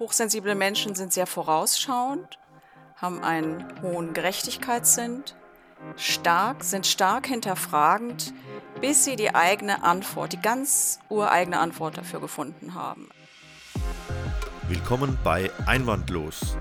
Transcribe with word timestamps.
Hochsensible 0.00 0.54
Menschen 0.54 0.94
sind 0.94 1.12
sehr 1.12 1.26
vorausschauend, 1.26 2.38
haben 2.96 3.22
einen 3.22 3.66
hohen 3.82 4.14
Gerechtigkeitssinn, 4.14 5.24
stark, 5.96 6.64
sind 6.64 6.86
stark 6.86 7.26
hinterfragend, 7.26 8.32
bis 8.80 9.04
sie 9.04 9.16
die 9.16 9.34
eigene 9.34 9.84
Antwort, 9.84 10.32
die 10.32 10.40
ganz 10.40 11.00
ureigene 11.10 11.58
Antwort 11.58 11.98
dafür 11.98 12.18
gefunden 12.18 12.72
haben. 12.72 13.10
Willkommen 14.68 15.18
bei 15.22 15.50
Einwandlos. 15.66 16.56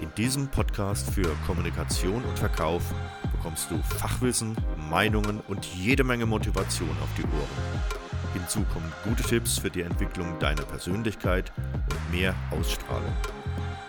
In 0.00 0.12
diesem 0.16 0.48
Podcast 0.48 1.08
für 1.08 1.36
Kommunikation 1.46 2.24
und 2.24 2.36
Verkauf 2.36 2.82
bekommst 3.30 3.70
du 3.70 3.80
Fachwissen, 3.96 4.56
Meinungen 4.90 5.40
und 5.46 5.64
jede 5.66 6.02
Menge 6.02 6.26
Motivation 6.26 6.90
auf 7.00 7.08
die 7.16 7.22
Ohren. 7.22 8.01
Hinzu 8.32 8.64
kommen 8.72 8.92
gute 9.04 9.22
Tipps 9.22 9.58
für 9.58 9.70
die 9.70 9.82
Entwicklung 9.82 10.38
deiner 10.38 10.62
Persönlichkeit 10.62 11.52
und 11.56 12.10
mehr 12.10 12.34
Ausstrahlung. 12.50 13.14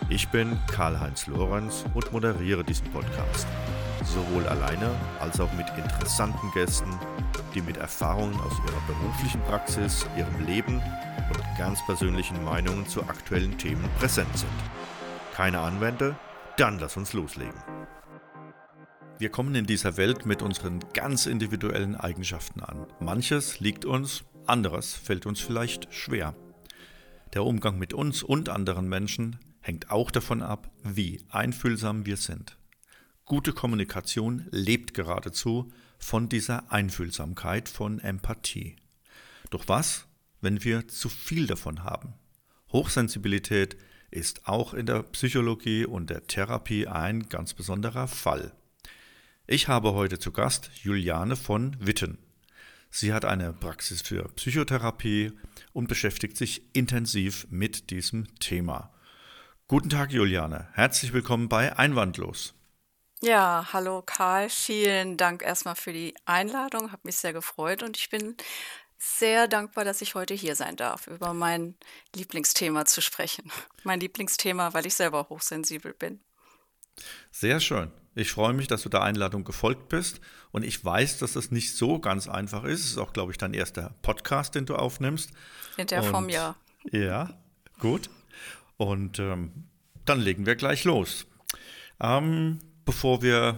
Ich 0.09 0.27
bin 0.29 0.59
Karl-Heinz 0.67 1.27
Lorenz 1.27 1.85
und 1.93 2.11
moderiere 2.11 2.63
diesen 2.63 2.91
Podcast. 2.91 3.47
Sowohl 4.03 4.45
alleine 4.47 4.91
als 5.19 5.39
auch 5.39 5.51
mit 5.53 5.67
interessanten 5.77 6.51
Gästen, 6.51 6.91
die 7.55 7.61
mit 7.61 7.77
Erfahrungen 7.77 8.39
aus 8.41 8.53
ihrer 8.67 8.81
beruflichen 8.87 9.41
Praxis, 9.43 10.05
ihrem 10.17 10.45
Leben 10.45 10.75
und 10.75 11.57
ganz 11.57 11.83
persönlichen 11.85 12.43
Meinungen 12.43 12.85
zu 12.87 13.01
aktuellen 13.03 13.57
Themen 13.57 13.89
präsent 13.97 14.37
sind. 14.37 14.49
Keine 15.33 15.59
Anwender? 15.59 16.15
Dann 16.57 16.79
lass 16.79 16.97
uns 16.97 17.13
loslegen. 17.13 17.63
Wir 19.19 19.29
kommen 19.29 19.55
in 19.55 19.65
dieser 19.65 19.95
Welt 19.95 20.25
mit 20.25 20.41
unseren 20.41 20.79
ganz 20.93 21.27
individuellen 21.27 21.95
Eigenschaften 21.95 22.61
an. 22.61 22.85
Manches 22.99 23.59
liegt 23.59 23.85
uns, 23.85 24.25
anderes 24.47 24.93
fällt 24.93 25.25
uns 25.25 25.39
vielleicht 25.39 25.93
schwer. 25.93 26.35
Der 27.33 27.43
Umgang 27.43 27.77
mit 27.79 27.93
uns 27.93 28.23
und 28.23 28.49
anderen 28.49 28.87
Menschen 28.87 29.39
hängt 29.61 29.89
auch 29.89 30.11
davon 30.11 30.41
ab, 30.41 30.69
wie 30.83 31.21
einfühlsam 31.29 32.05
wir 32.05 32.17
sind. 32.17 32.57
Gute 33.25 33.53
Kommunikation 33.53 34.47
lebt 34.51 34.93
geradezu 34.93 35.71
von 35.97 36.27
dieser 36.29 36.71
Einfühlsamkeit, 36.71 37.69
von 37.69 37.99
Empathie. 37.99 38.75
Doch 39.49 39.67
was, 39.67 40.05
wenn 40.41 40.63
wir 40.63 40.87
zu 40.87 41.09
viel 41.09 41.47
davon 41.47 41.83
haben? 41.83 42.13
Hochsensibilität 42.71 43.77
ist 44.11 44.47
auch 44.47 44.73
in 44.73 44.85
der 44.85 45.03
Psychologie 45.03 45.85
und 45.85 46.09
der 46.09 46.27
Therapie 46.27 46.87
ein 46.87 47.29
ganz 47.29 47.53
besonderer 47.53 48.07
Fall. 48.07 48.53
Ich 49.47 49.67
habe 49.67 49.93
heute 49.93 50.19
zu 50.19 50.31
Gast 50.31 50.71
Juliane 50.81 51.35
von 51.35 51.75
Witten. 51.79 52.17
Sie 52.95 53.11
hat 53.11 53.25
eine 53.25 53.53
Praxis 53.53 54.03
für 54.03 54.29
Psychotherapie 54.35 55.31
und 55.73 55.87
beschäftigt 55.87 56.37
sich 56.37 56.61
intensiv 56.73 57.47
mit 57.49 57.89
diesem 57.89 58.27
Thema. 58.37 58.93
Guten 59.67 59.89
Tag, 59.89 60.11
Juliane. 60.11 60.67
Herzlich 60.73 61.11
willkommen 61.11 61.49
bei 61.49 61.75
Einwandlos. 61.75 62.53
Ja, 63.19 63.67
hallo 63.73 64.03
Karl. 64.05 64.47
Vielen 64.47 65.17
Dank 65.17 65.41
erstmal 65.41 65.75
für 65.75 65.91
die 65.91 66.13
Einladung. 66.25 66.91
Hat 66.91 67.03
mich 67.03 67.15
sehr 67.15 67.33
gefreut 67.33 67.81
und 67.81 67.97
ich 67.97 68.11
bin 68.11 68.37
sehr 68.99 69.47
dankbar, 69.47 69.85
dass 69.85 70.03
ich 70.03 70.13
heute 70.13 70.35
hier 70.35 70.55
sein 70.55 70.75
darf, 70.75 71.07
über 71.07 71.33
mein 71.33 71.73
Lieblingsthema 72.15 72.85
zu 72.85 73.01
sprechen. 73.01 73.51
Mein 73.83 74.01
Lieblingsthema, 74.01 74.75
weil 74.75 74.85
ich 74.85 74.93
selber 74.93 75.29
hochsensibel 75.29 75.95
bin. 75.95 76.21
Sehr 77.31 77.59
schön. 77.59 77.91
Ich 78.15 78.31
freue 78.31 78.53
mich, 78.53 78.67
dass 78.67 78.83
du 78.83 78.89
der 78.89 79.01
Einladung 79.01 79.43
gefolgt 79.43 79.89
bist. 79.89 80.21
Und 80.51 80.63
ich 80.63 80.83
weiß, 80.83 81.17
dass 81.19 81.33
das 81.33 81.51
nicht 81.51 81.75
so 81.75 81.99
ganz 81.99 82.27
einfach 82.27 82.63
ist. 82.63 82.81
Es 82.81 82.91
ist 82.91 82.97
auch, 82.97 83.13
glaube 83.13 83.31
ich, 83.31 83.37
dein 83.37 83.53
erster 83.53 83.95
Podcast, 84.01 84.55
den 84.55 84.65
du 84.65 84.75
aufnimmst. 84.75 85.31
In 85.77 85.87
der 85.87 86.03
Form, 86.03 86.29
ja. 86.29 86.55
Ja, 86.91 87.33
gut. 87.79 88.09
Und 88.77 89.19
ähm, 89.19 89.65
dann 90.05 90.19
legen 90.19 90.45
wir 90.45 90.55
gleich 90.55 90.83
los. 90.83 91.25
Ähm, 91.99 92.59
bevor 92.85 93.21
wir 93.21 93.57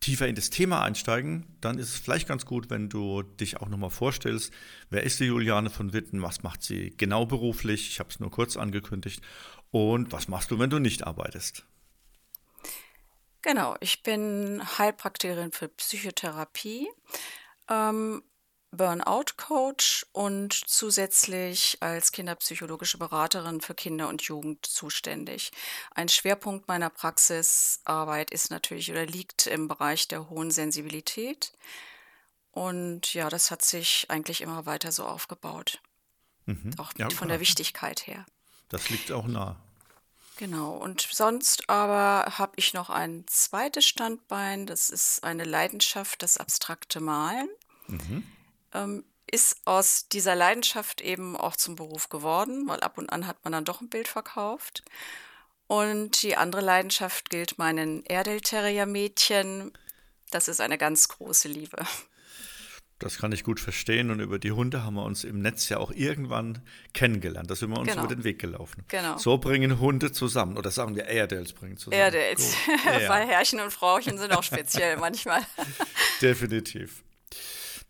tiefer 0.00 0.28
in 0.28 0.36
das 0.36 0.50
Thema 0.50 0.82
einsteigen, 0.82 1.46
dann 1.60 1.78
ist 1.78 1.88
es 1.88 1.96
vielleicht 1.96 2.28
ganz 2.28 2.46
gut, 2.46 2.70
wenn 2.70 2.88
du 2.88 3.22
dich 3.22 3.58
auch 3.58 3.68
nochmal 3.68 3.90
vorstellst. 3.90 4.52
Wer 4.88 5.02
ist 5.02 5.20
die 5.20 5.24
Juliane 5.24 5.68
von 5.68 5.92
Witten? 5.92 6.22
Was 6.22 6.42
macht 6.42 6.62
sie 6.62 6.94
genau 6.96 7.26
beruflich? 7.26 7.88
Ich 7.88 7.98
habe 7.98 8.10
es 8.10 8.20
nur 8.20 8.30
kurz 8.30 8.56
angekündigt. 8.56 9.20
Und 9.70 10.12
was 10.12 10.28
machst 10.28 10.50
du, 10.50 10.58
wenn 10.58 10.70
du 10.70 10.78
nicht 10.78 11.06
arbeitest? 11.06 11.66
Genau, 13.46 13.76
ich 13.78 14.02
bin 14.02 14.60
Heilpraktikerin 14.76 15.52
für 15.52 15.68
Psychotherapie, 15.68 16.88
ähm, 17.70 18.24
Burnout-Coach 18.72 20.06
und 20.10 20.52
zusätzlich 20.52 21.78
als 21.78 22.10
kinderpsychologische 22.10 22.98
Beraterin 22.98 23.60
für 23.60 23.76
Kinder 23.76 24.08
und 24.08 24.22
Jugend 24.22 24.66
zuständig. 24.66 25.52
Ein 25.94 26.08
Schwerpunkt 26.08 26.66
meiner 26.66 26.90
Praxisarbeit 26.90 28.32
ist 28.32 28.50
natürlich 28.50 28.90
oder 28.90 29.06
liegt 29.06 29.46
im 29.46 29.68
Bereich 29.68 30.08
der 30.08 30.28
hohen 30.28 30.50
Sensibilität. 30.50 31.52
Und 32.50 33.14
ja, 33.14 33.28
das 33.28 33.52
hat 33.52 33.62
sich 33.62 34.06
eigentlich 34.08 34.40
immer 34.40 34.66
weiter 34.66 34.90
so 34.90 35.04
aufgebaut. 35.04 35.80
Mhm. 36.46 36.72
Auch 36.78 36.92
ja, 36.98 37.10
von 37.10 37.28
der 37.28 37.38
Wichtigkeit 37.38 38.08
her. 38.08 38.26
Das 38.70 38.90
liegt 38.90 39.12
auch 39.12 39.28
nah. 39.28 39.56
Genau, 40.36 40.72
und 40.72 41.00
sonst 41.00 41.68
aber 41.70 42.38
habe 42.38 42.52
ich 42.56 42.74
noch 42.74 42.90
ein 42.90 43.24
zweites 43.26 43.86
Standbein, 43.86 44.66
das 44.66 44.90
ist 44.90 45.24
eine 45.24 45.44
Leidenschaft, 45.44 46.22
das 46.22 46.36
abstrakte 46.36 47.00
Malen. 47.00 47.48
Mhm. 47.86 48.26
Ähm, 48.74 49.04
ist 49.28 49.56
aus 49.64 50.08
dieser 50.08 50.36
Leidenschaft 50.36 51.00
eben 51.00 51.36
auch 51.36 51.56
zum 51.56 51.74
Beruf 51.74 52.10
geworden, 52.10 52.68
weil 52.68 52.80
ab 52.80 52.98
und 52.98 53.10
an 53.10 53.26
hat 53.26 53.42
man 53.44 53.52
dann 53.52 53.64
doch 53.64 53.80
ein 53.80 53.88
Bild 53.88 54.08
verkauft. 54.08 54.84
Und 55.66 56.22
die 56.22 56.36
andere 56.36 56.60
Leidenschaft 56.60 57.30
gilt 57.30 57.58
meinen 57.58 58.04
Erdel-Terrier-Mädchen. 58.04 59.72
Das 60.30 60.48
ist 60.48 60.60
eine 60.60 60.78
ganz 60.78 61.08
große 61.08 61.48
Liebe. 61.48 61.84
Das 62.98 63.18
kann 63.18 63.30
ich 63.32 63.44
gut 63.44 63.60
verstehen. 63.60 64.10
Und 64.10 64.20
über 64.20 64.38
die 64.38 64.52
Hunde 64.52 64.82
haben 64.82 64.94
wir 64.94 65.04
uns 65.04 65.24
im 65.24 65.40
Netz 65.40 65.68
ja 65.68 65.78
auch 65.78 65.90
irgendwann 65.90 66.62
kennengelernt. 66.94 67.50
Da 67.50 67.54
sind 67.54 67.70
wir 67.70 67.78
uns 67.78 67.90
genau. 67.90 68.04
über 68.04 68.14
den 68.14 68.24
Weg 68.24 68.38
gelaufen. 68.38 68.84
Genau. 68.88 69.18
So 69.18 69.36
bringen 69.36 69.80
Hunde 69.80 70.12
zusammen. 70.12 70.56
Oder 70.56 70.70
sagen 70.70 70.96
wir, 70.96 71.06
Airedales 71.06 71.52
bringen 71.52 71.76
zusammen. 71.76 72.00
Airedales. 72.00 72.56
Weil 73.08 73.26
Herrchen 73.26 73.60
und 73.60 73.70
Frauchen 73.70 74.16
sind 74.16 74.32
auch 74.32 74.42
speziell 74.42 74.96
manchmal. 75.00 75.42
Definitiv. 76.22 77.02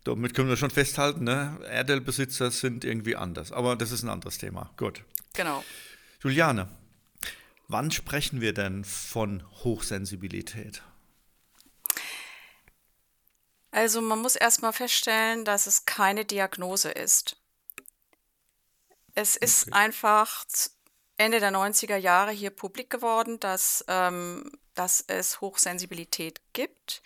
Damit 0.03 0.33
können 0.33 0.49
wir 0.49 0.57
schon 0.57 0.71
festhalten, 0.71 1.23
ne? 1.23 1.57
Airedale-Besitzer 1.69 2.51
sind 2.51 2.83
irgendwie 2.83 3.15
anders. 3.15 3.51
Aber 3.51 3.75
das 3.75 3.91
ist 3.91 4.03
ein 4.03 4.09
anderes 4.09 4.37
Thema. 4.37 4.71
Gut. 4.77 5.03
Genau. 5.33 5.63
Juliane, 6.21 6.67
wann 7.67 7.91
sprechen 7.91 8.41
wir 8.41 8.53
denn 8.53 8.83
von 8.83 9.43
Hochsensibilität? 9.63 10.81
Also 13.77 14.01
man 14.01 14.17
muss 14.17 14.35
erstmal 14.35 14.73
feststellen, 14.73 15.45
dass 15.45 15.67
es 15.67 15.85
keine 15.85 16.25
Diagnose 16.25 16.89
ist. 16.89 17.37
Es 19.13 19.35
ist 19.35 19.71
einfach 19.71 20.45
Ende 21.17 21.39
der 21.39 21.51
90er 21.51 21.95
Jahre 21.95 22.31
hier 22.31 22.49
publik 22.49 22.89
geworden, 22.89 23.39
dass, 23.39 23.85
ähm, 23.87 24.51
dass 24.73 25.01
es 25.05 25.41
Hochsensibilität 25.41 26.41
gibt. 26.53 27.03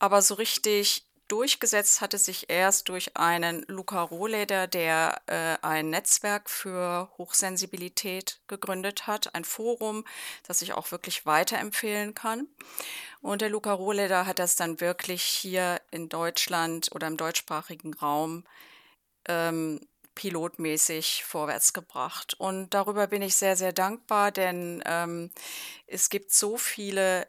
Aber 0.00 0.20
so 0.20 0.34
richtig 0.34 1.06
durchgesetzt 1.32 2.02
hatte 2.02 2.18
sich 2.18 2.50
erst 2.50 2.90
durch 2.90 3.16
einen 3.16 3.64
Luca 3.66 4.02
Rohleder, 4.02 4.66
der 4.66 5.22
äh, 5.26 5.56
ein 5.62 5.88
Netzwerk 5.88 6.50
für 6.50 7.10
Hochsensibilität 7.16 8.38
gegründet 8.48 9.06
hat, 9.06 9.34
ein 9.34 9.46
Forum, 9.46 10.04
das 10.46 10.60
ich 10.60 10.74
auch 10.74 10.90
wirklich 10.90 11.24
weiterempfehlen 11.24 12.12
kann. 12.12 12.48
Und 13.22 13.40
der 13.40 13.48
Luca 13.48 13.72
Rohleder 13.72 14.26
hat 14.26 14.38
das 14.38 14.56
dann 14.56 14.80
wirklich 14.80 15.22
hier 15.22 15.80
in 15.90 16.10
Deutschland 16.10 16.90
oder 16.94 17.06
im 17.06 17.16
deutschsprachigen 17.16 17.94
Raum 17.94 18.44
ähm, 19.26 19.80
pilotmäßig 20.14 21.24
vorwärts 21.24 21.72
gebracht. 21.72 22.34
Und 22.34 22.74
darüber 22.74 23.06
bin 23.06 23.22
ich 23.22 23.36
sehr, 23.36 23.56
sehr 23.56 23.72
dankbar, 23.72 24.32
denn 24.32 24.82
ähm, 24.84 25.30
es 25.86 26.10
gibt 26.10 26.30
so 26.30 26.58
viele 26.58 27.26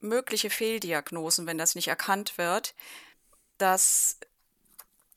mögliche 0.00 0.50
Fehldiagnosen, 0.50 1.46
wenn 1.46 1.58
das 1.58 1.74
nicht 1.74 1.88
erkannt 1.88 2.38
wird, 2.38 2.74
dass 3.58 4.18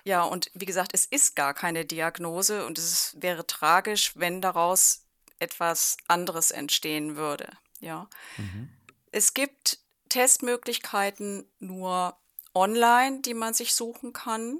ja, 0.05 0.23
und 0.23 0.51
wie 0.53 0.65
gesagt, 0.65 0.91
es 0.93 1.05
ist 1.05 1.35
gar 1.35 1.53
keine 1.53 1.85
Diagnose 1.85 2.65
und 2.65 2.77
es 2.77 3.15
wäre 3.19 3.47
tragisch, 3.47 4.11
wenn 4.15 4.41
daraus 4.41 5.05
etwas 5.39 5.97
anderes 6.07 6.51
entstehen 6.51 7.15
würde. 7.15 7.49
Ja. 7.79 8.09
Mhm. 8.37 8.69
Es 9.11 9.33
gibt 9.33 9.79
Testmöglichkeiten 10.09 11.45
nur 11.59 12.17
online, 12.53 13.21
die 13.21 13.33
man 13.33 13.53
sich 13.53 13.73
suchen 13.73 14.13
kann. 14.13 14.59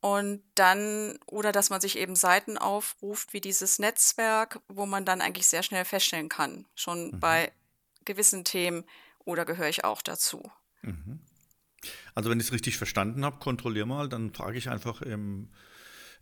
Und 0.00 0.42
dann, 0.54 1.18
oder 1.26 1.50
dass 1.50 1.70
man 1.70 1.80
sich 1.80 1.96
eben 1.96 2.14
Seiten 2.14 2.58
aufruft, 2.58 3.32
wie 3.32 3.40
dieses 3.40 3.78
Netzwerk, 3.78 4.60
wo 4.68 4.86
man 4.86 5.04
dann 5.04 5.20
eigentlich 5.20 5.48
sehr 5.48 5.62
schnell 5.62 5.84
feststellen 5.84 6.28
kann, 6.28 6.66
schon 6.74 7.12
mhm. 7.12 7.20
bei 7.20 7.52
gewissen 8.06 8.44
Themen 8.44 8.84
oder 9.24 9.44
gehöre 9.44 9.68
ich 9.68 9.84
auch 9.84 10.02
dazu. 10.02 10.50
Mhm. 10.82 11.20
Also 12.14 12.30
wenn 12.30 12.40
ich 12.40 12.46
es 12.46 12.52
richtig 12.52 12.78
verstanden 12.78 13.24
habe, 13.24 13.38
kontrolliere 13.38 13.86
mal, 13.86 14.08
dann 14.08 14.32
frage 14.32 14.58
ich 14.58 14.70
einfach 14.70 15.02
im, 15.02 15.50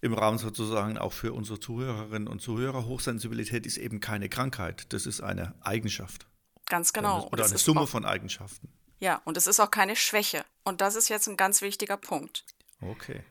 im 0.01 0.15
Raum 0.15 0.39
sozusagen 0.39 0.99
auch 0.99 1.13
für 1.13 1.33
unsere 1.33 1.61
Zuhörerinnen 1.61 2.29
und 2.29 2.41
Zuhörer. 2.41 2.87
Hochsensibilität 2.87 3.67
ist 3.67 3.77
eben 3.77 4.01
keine 4.01 4.29
Krankheit, 4.29 4.93
das 4.93 5.07
ist 5.07 5.21
eine 5.21 5.55
Eigenschaft. 5.61 6.27
Ganz 6.67 6.93
genau. 6.93 7.29
Oder 7.31 7.45
eine 7.45 7.59
Summe 7.59 7.83
auch, 7.83 7.89
von 7.89 8.05
Eigenschaften. 8.05 8.69
Ja, 8.99 9.21
und 9.25 9.37
es 9.37 9.47
ist 9.47 9.61
auch 9.61 9.71
keine 9.71 9.97
Schwäche. 9.97 10.45
Und 10.65 10.81
das 10.81 10.97
ist 10.97 11.09
jetzt 11.09 11.29
ein 11.29 11.37
ganz 11.37 11.63
wichtiger 11.63 11.97
Punkt. 11.97 12.45
Okay. 12.81 13.23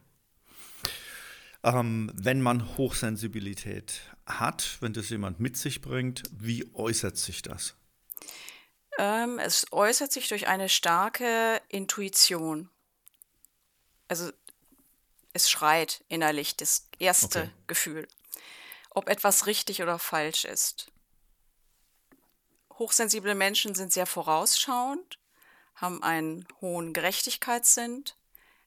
Ähm, 1.63 2.11
wenn 2.13 2.41
man 2.41 2.77
Hochsensibilität 2.77 4.01
hat, 4.25 4.77
wenn 4.81 4.93
das 4.93 5.09
jemand 5.09 5.39
mit 5.39 5.57
sich 5.57 5.81
bringt, 5.81 6.23
wie 6.31 6.69
äußert 6.73 7.17
sich 7.17 7.41
das? 7.41 7.75
Ähm, 8.97 9.39
es 9.39 9.65
äußert 9.71 10.11
sich 10.11 10.27
durch 10.29 10.47
eine 10.47 10.69
starke 10.69 11.61
Intuition. 11.67 12.69
Also 14.07 14.31
es 15.33 15.49
schreit 15.49 16.03
innerlich, 16.09 16.55
das 16.55 16.87
erste 16.99 17.39
okay. 17.39 17.51
Gefühl, 17.67 18.07
ob 18.91 19.09
etwas 19.09 19.47
richtig 19.47 19.81
oder 19.81 19.97
falsch 19.97 20.45
ist. 20.45 20.91
Hochsensible 22.77 23.35
Menschen 23.35 23.75
sind 23.75 23.91
sehr 23.91 24.05
vorausschauend, 24.05 25.17
haben 25.75 26.03
einen 26.03 26.47
hohen 26.61 26.93
Gerechtigkeitssinn, 26.93 28.05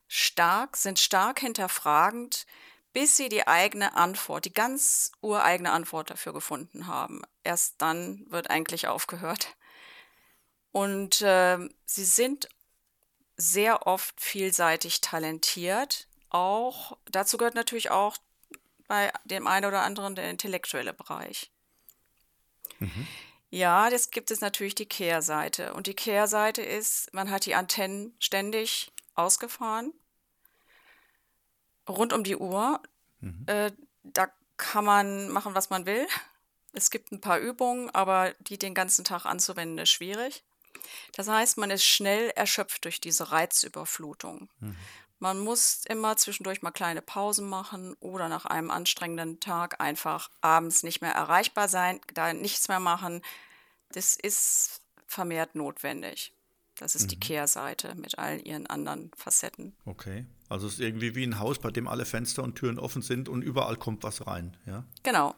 stark, 0.09 0.76
sind 0.76 0.99
stark 0.99 1.41
hinterfragend, 1.41 2.47
bis 2.96 3.14
sie 3.14 3.28
die 3.28 3.46
eigene 3.46 3.94
Antwort, 3.94 4.46
die 4.46 4.54
ganz 4.54 5.12
ureigene 5.20 5.70
Antwort 5.70 6.08
dafür 6.08 6.32
gefunden 6.32 6.87
haben. 6.87 7.20
Erst 7.44 7.75
dann 7.82 8.25
wird 8.31 8.48
eigentlich 8.48 8.88
aufgehört. 8.88 9.54
Und 10.72 11.20
äh, 11.20 11.58
sie 11.84 12.04
sind 12.06 12.48
sehr 13.37 13.87
oft 13.87 14.19
vielseitig 14.19 15.02
talentiert. 15.02 16.08
Auch 16.31 16.96
dazu 17.04 17.37
gehört 17.37 17.54
natürlich 17.54 17.90
auch 17.90 18.16
bei 18.88 19.12
dem 19.25 19.46
einen 19.46 19.66
oder 19.66 19.82
anderen 19.82 20.14
der 20.14 20.31
intellektuelle 20.31 20.94
Bereich. 20.94 21.50
Mhm. 22.78 23.06
Ja, 23.50 23.90
das 23.90 24.10
gibt 24.10 24.31
es 24.31 24.40
natürlich 24.40 24.75
die 24.75 24.88
Kehrseite. 24.88 25.75
Und 25.75 25.87
die 25.87 25.92
Kehrseite 25.92 26.62
ist, 26.62 27.12
man 27.12 27.31
hat 27.31 27.44
die 27.44 27.56
Antennen 27.56 28.16
ständig 28.20 28.90
ausgefahren, 29.14 29.92
rund 31.88 32.12
um 32.12 32.25
die 32.25 32.37
Uhr. 32.37 32.81
Mhm. 33.21 33.44
Äh, 33.47 33.73
da 34.03 34.29
kann 34.56 34.85
man 34.85 35.29
machen, 35.29 35.55
was 35.55 35.71
man 35.71 35.87
will. 35.87 36.06
Es 36.73 36.91
gibt 36.91 37.11
ein 37.12 37.21
paar 37.21 37.38
Übungen, 37.38 37.91
aber 37.91 38.35
die 38.41 38.59
den 38.59 38.75
ganzen 38.75 39.05
Tag 39.05 39.25
anzuwenden, 39.25 39.79
ist 39.79 39.91
schwierig. 39.91 40.44
Das 41.15 41.29
heißt, 41.29 41.59
man 41.59 41.71
ist 41.71 41.85
schnell 41.85 42.31
erschöpft 42.31 42.85
durch 42.85 43.00
diese 43.00 43.33
Reizüberflutung. 43.33 44.50
Mhm. 44.61 44.77
Man 45.19 45.41
muss 45.41 45.85
immer 45.87 46.17
zwischendurch 46.17 46.61
mal 46.61 46.73
kleine 46.73 47.00
Pausen 47.00 47.49
machen 47.49 47.94
oder 48.00 48.29
nach 48.29 48.44
einem 48.44 48.71
anstrengenden 48.71 49.41
Tag 49.41 49.81
einfach 49.81 50.31
abends 50.43 50.83
nicht 50.83 51.00
mehr 51.00 51.12
erreichbar 51.12 51.69
sein, 51.69 52.00
da 52.12 52.35
nichts 52.35 52.69
mehr 52.69 52.81
machen. 52.81 53.23
Das 53.93 54.17
ist 54.17 54.83
vermehrt 55.06 55.55
notwendig. 55.55 56.35
Das 56.77 56.94
ist 56.94 57.05
mhm. 57.05 57.09
die 57.09 57.21
Kehrseite 57.21 57.94
mit 57.94 58.19
all 58.19 58.47
ihren 58.47 58.67
anderen 58.67 59.11
Facetten. 59.17 59.75
Okay. 59.87 60.27
Also 60.48 60.66
es 60.66 60.75
ist 60.75 60.81
irgendwie 60.81 61.14
wie 61.14 61.25
ein 61.25 61.38
Haus, 61.38 61.58
bei 61.58 61.70
dem 61.70 61.88
alle 61.88 62.04
Fenster 62.04 62.43
und 62.43 62.54
Türen 62.54 62.78
offen 62.78 63.02
sind 63.02 63.28
und 63.28 63.43
überall 63.43 63.76
kommt 63.76 64.04
was 64.04 64.26
rein, 64.26 64.56
ja? 64.66 64.84
Genau. 65.02 65.34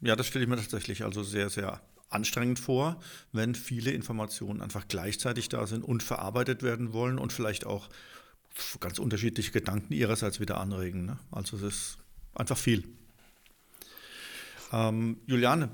Ja, 0.00 0.16
das 0.16 0.26
stelle 0.26 0.44
ich 0.44 0.48
mir 0.48 0.56
tatsächlich 0.56 1.04
also 1.04 1.22
sehr, 1.22 1.50
sehr 1.50 1.80
anstrengend 2.08 2.58
vor, 2.58 3.00
wenn 3.32 3.54
viele 3.54 3.92
Informationen 3.92 4.62
einfach 4.62 4.88
gleichzeitig 4.88 5.48
da 5.48 5.66
sind 5.66 5.84
und 5.84 6.02
verarbeitet 6.02 6.62
werden 6.62 6.92
wollen 6.92 7.18
und 7.18 7.32
vielleicht 7.32 7.66
auch 7.66 7.88
ganz 8.80 8.98
unterschiedliche 8.98 9.52
Gedanken 9.52 9.92
ihrerseits 9.92 10.40
wieder 10.40 10.58
anregen. 10.58 11.06
Ne? 11.06 11.18
Also 11.30 11.56
es 11.56 11.62
ist 11.62 11.98
einfach 12.34 12.58
viel. 12.58 12.84
Ähm, 14.72 15.18
Juliane, 15.26 15.70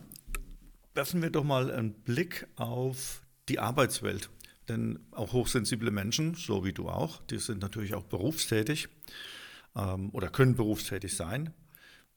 werfen 0.94 1.22
wir 1.22 1.30
doch 1.30 1.44
mal 1.44 1.70
einen 1.70 1.92
Blick 1.92 2.46
auf 2.56 3.22
die 3.48 3.58
Arbeitswelt. 3.58 4.28
Denn 4.68 5.06
auch 5.12 5.32
hochsensible 5.32 5.90
Menschen, 5.90 6.34
so 6.34 6.64
wie 6.64 6.72
du 6.72 6.88
auch, 6.88 7.22
die 7.26 7.38
sind 7.38 7.60
natürlich 7.62 7.94
auch 7.94 8.04
berufstätig 8.04 8.88
ähm, 9.76 10.10
oder 10.12 10.28
können 10.28 10.56
berufstätig 10.56 11.16
sein. 11.16 11.54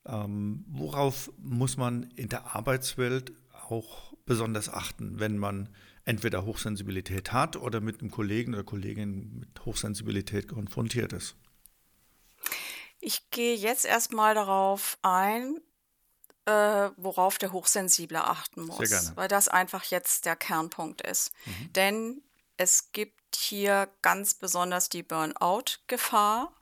Ähm, 0.06 0.66
worauf 0.68 1.32
muss 1.38 1.78
man 1.78 2.04
in 2.16 2.30
der 2.30 2.56
Arbeitswelt 2.56 3.34
auch 3.70 4.14
besonders 4.26 4.70
achten, 4.70 5.20
wenn 5.20 5.38
man 5.38 5.70
entweder 6.06 6.46
Hochsensibilität 6.46 7.34
hat 7.34 7.56
oder 7.56 7.82
mit 7.82 8.02
einem 8.02 8.10
Kollegen 8.10 8.54
oder 8.54 8.64
Kollegin 8.64 9.40
mit 9.40 9.66
Hochsensibilität 9.66 10.48
konfrontiert 10.48 11.14
ist. 11.14 11.36
Ich 13.00 13.30
gehe 13.30 13.56
jetzt 13.56 13.86
erstmal 13.86 14.34
darauf 14.34 14.98
ein, 15.04 15.60
äh, 16.46 16.90
worauf 16.98 17.38
der 17.38 17.52
Hochsensible 17.52 18.24
achten 18.24 18.64
muss, 18.66 19.16
weil 19.16 19.28
das 19.28 19.48
einfach 19.48 19.84
jetzt 19.86 20.26
der 20.26 20.36
Kernpunkt 20.36 21.02
ist. 21.02 21.32
Mhm. 21.46 21.74
Denn 21.74 22.22
es 22.60 22.92
gibt 22.92 23.38
hier 23.38 23.88
ganz 24.02 24.34
besonders 24.34 24.90
die 24.90 25.02
Burnout-Gefahr 25.02 26.54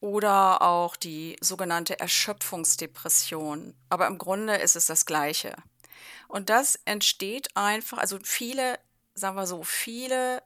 oder 0.00 0.60
auch 0.60 0.94
die 0.94 1.38
sogenannte 1.40 1.98
Erschöpfungsdepression. 1.98 3.74
Aber 3.88 4.06
im 4.06 4.18
Grunde 4.18 4.56
ist 4.56 4.76
es 4.76 4.86
das 4.86 5.06
Gleiche. 5.06 5.56
Und 6.28 6.50
das 6.50 6.78
entsteht 6.84 7.56
einfach, 7.56 7.96
also 7.96 8.18
viele, 8.22 8.78
sagen 9.14 9.36
wir 9.36 9.46
so, 9.46 9.62
viele, 9.62 10.42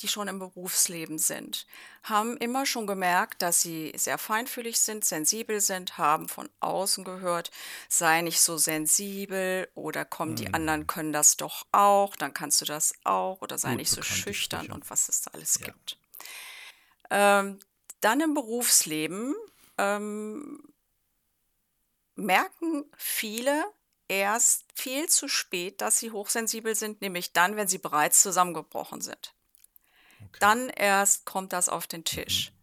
die 0.00 0.08
schon 0.08 0.28
im 0.28 0.38
Berufsleben 0.38 1.18
sind, 1.18 1.66
haben 2.02 2.36
immer 2.38 2.66
schon 2.66 2.86
gemerkt, 2.86 3.42
dass 3.42 3.62
sie 3.62 3.92
sehr 3.96 4.18
feinfühlig 4.18 4.80
sind, 4.80 5.04
sensibel 5.04 5.60
sind, 5.60 5.98
haben 5.98 6.28
von 6.28 6.48
außen 6.60 7.04
gehört, 7.04 7.50
sei 7.88 8.22
nicht 8.22 8.40
so 8.40 8.56
sensibel 8.56 9.68
oder 9.74 10.04
komm, 10.04 10.36
die 10.36 10.52
anderen 10.52 10.80
mhm. 10.80 10.86
können 10.86 11.12
das 11.12 11.36
doch 11.36 11.66
auch, 11.72 12.16
dann 12.16 12.34
kannst 12.34 12.60
du 12.60 12.64
das 12.64 12.94
auch 13.04 13.42
oder 13.42 13.58
sei 13.58 13.70
Gut 13.70 13.78
nicht 13.78 13.90
so 13.90 14.02
schüchtern 14.02 14.70
und 14.72 14.88
was 14.90 15.08
es 15.08 15.22
da 15.22 15.30
alles 15.32 15.58
ja. 15.60 15.66
gibt. 15.66 15.98
Ähm, 17.10 17.58
dann 18.00 18.20
im 18.20 18.34
Berufsleben 18.34 19.34
ähm, 19.78 20.62
merken 22.14 22.84
viele, 22.96 23.64
erst 24.08 24.64
viel 24.74 25.08
zu 25.08 25.28
spät, 25.28 25.80
dass 25.80 25.98
sie 25.98 26.10
hochsensibel 26.10 26.74
sind, 26.74 27.00
nämlich 27.00 27.32
dann, 27.32 27.56
wenn 27.56 27.68
sie 27.68 27.78
bereits 27.78 28.20
zusammengebrochen 28.22 29.00
sind. 29.00 29.34
Okay. 30.30 30.38
Dann 30.40 30.68
erst 30.70 31.26
kommt 31.26 31.52
das 31.52 31.68
auf 31.68 31.86
den 31.86 32.04
Tisch. 32.04 32.50
Mhm. 32.50 32.56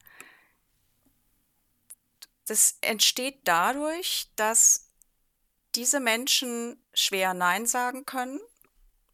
Das 2.47 2.77
entsteht 2.81 3.41
dadurch, 3.43 4.29
dass 4.35 4.89
diese 5.75 5.99
Menschen 5.99 6.81
schwer 6.93 7.33
Nein 7.33 7.65
sagen 7.65 8.05
können. 8.05 8.39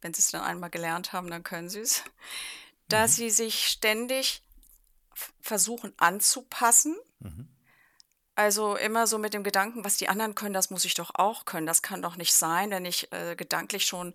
Wenn 0.00 0.14
sie 0.14 0.20
es 0.20 0.30
dann 0.30 0.42
einmal 0.42 0.70
gelernt 0.70 1.12
haben, 1.12 1.30
dann 1.30 1.42
können 1.42 1.68
sie 1.68 1.80
es. 1.80 2.04
Dass 2.88 3.12
mhm. 3.12 3.22
sie 3.22 3.30
sich 3.30 3.66
ständig 3.66 4.42
versuchen 5.40 5.92
anzupassen. 5.96 6.96
Mhm. 7.20 7.48
Also 8.36 8.76
immer 8.76 9.06
so 9.06 9.18
mit 9.18 9.32
dem 9.32 9.44
Gedanken, 9.44 9.84
was 9.84 9.96
die 9.96 10.08
anderen 10.08 10.34
können, 10.34 10.54
das 10.54 10.70
muss 10.70 10.84
ich 10.84 10.94
doch 10.94 11.10
auch 11.14 11.44
können. 11.44 11.66
Das 11.66 11.82
kann 11.82 12.02
doch 12.02 12.16
nicht 12.16 12.34
sein, 12.34 12.70
wenn 12.70 12.84
ich 12.84 13.12
äh, 13.12 13.36
gedanklich 13.36 13.86
schon 13.86 14.12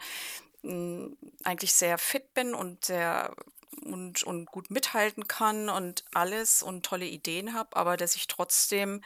mh, 0.61 0.71
hm, 0.71 1.17
eigentlich 1.43 1.73
sehr 1.73 1.97
fit 1.97 2.33
bin 2.33 2.53
und 2.53 2.85
sehr 2.85 3.33
und, 3.81 4.23
und 4.23 4.45
gut 4.47 4.71
mithalten 4.71 5.27
kann 5.27 5.69
und 5.69 6.03
alles 6.13 6.63
und 6.63 6.85
tolle 6.85 7.05
Ideen 7.05 7.53
habe, 7.53 7.75
aber 7.75 7.97
dass 7.97 8.15
ich 8.15 8.27
trotzdem 8.27 9.01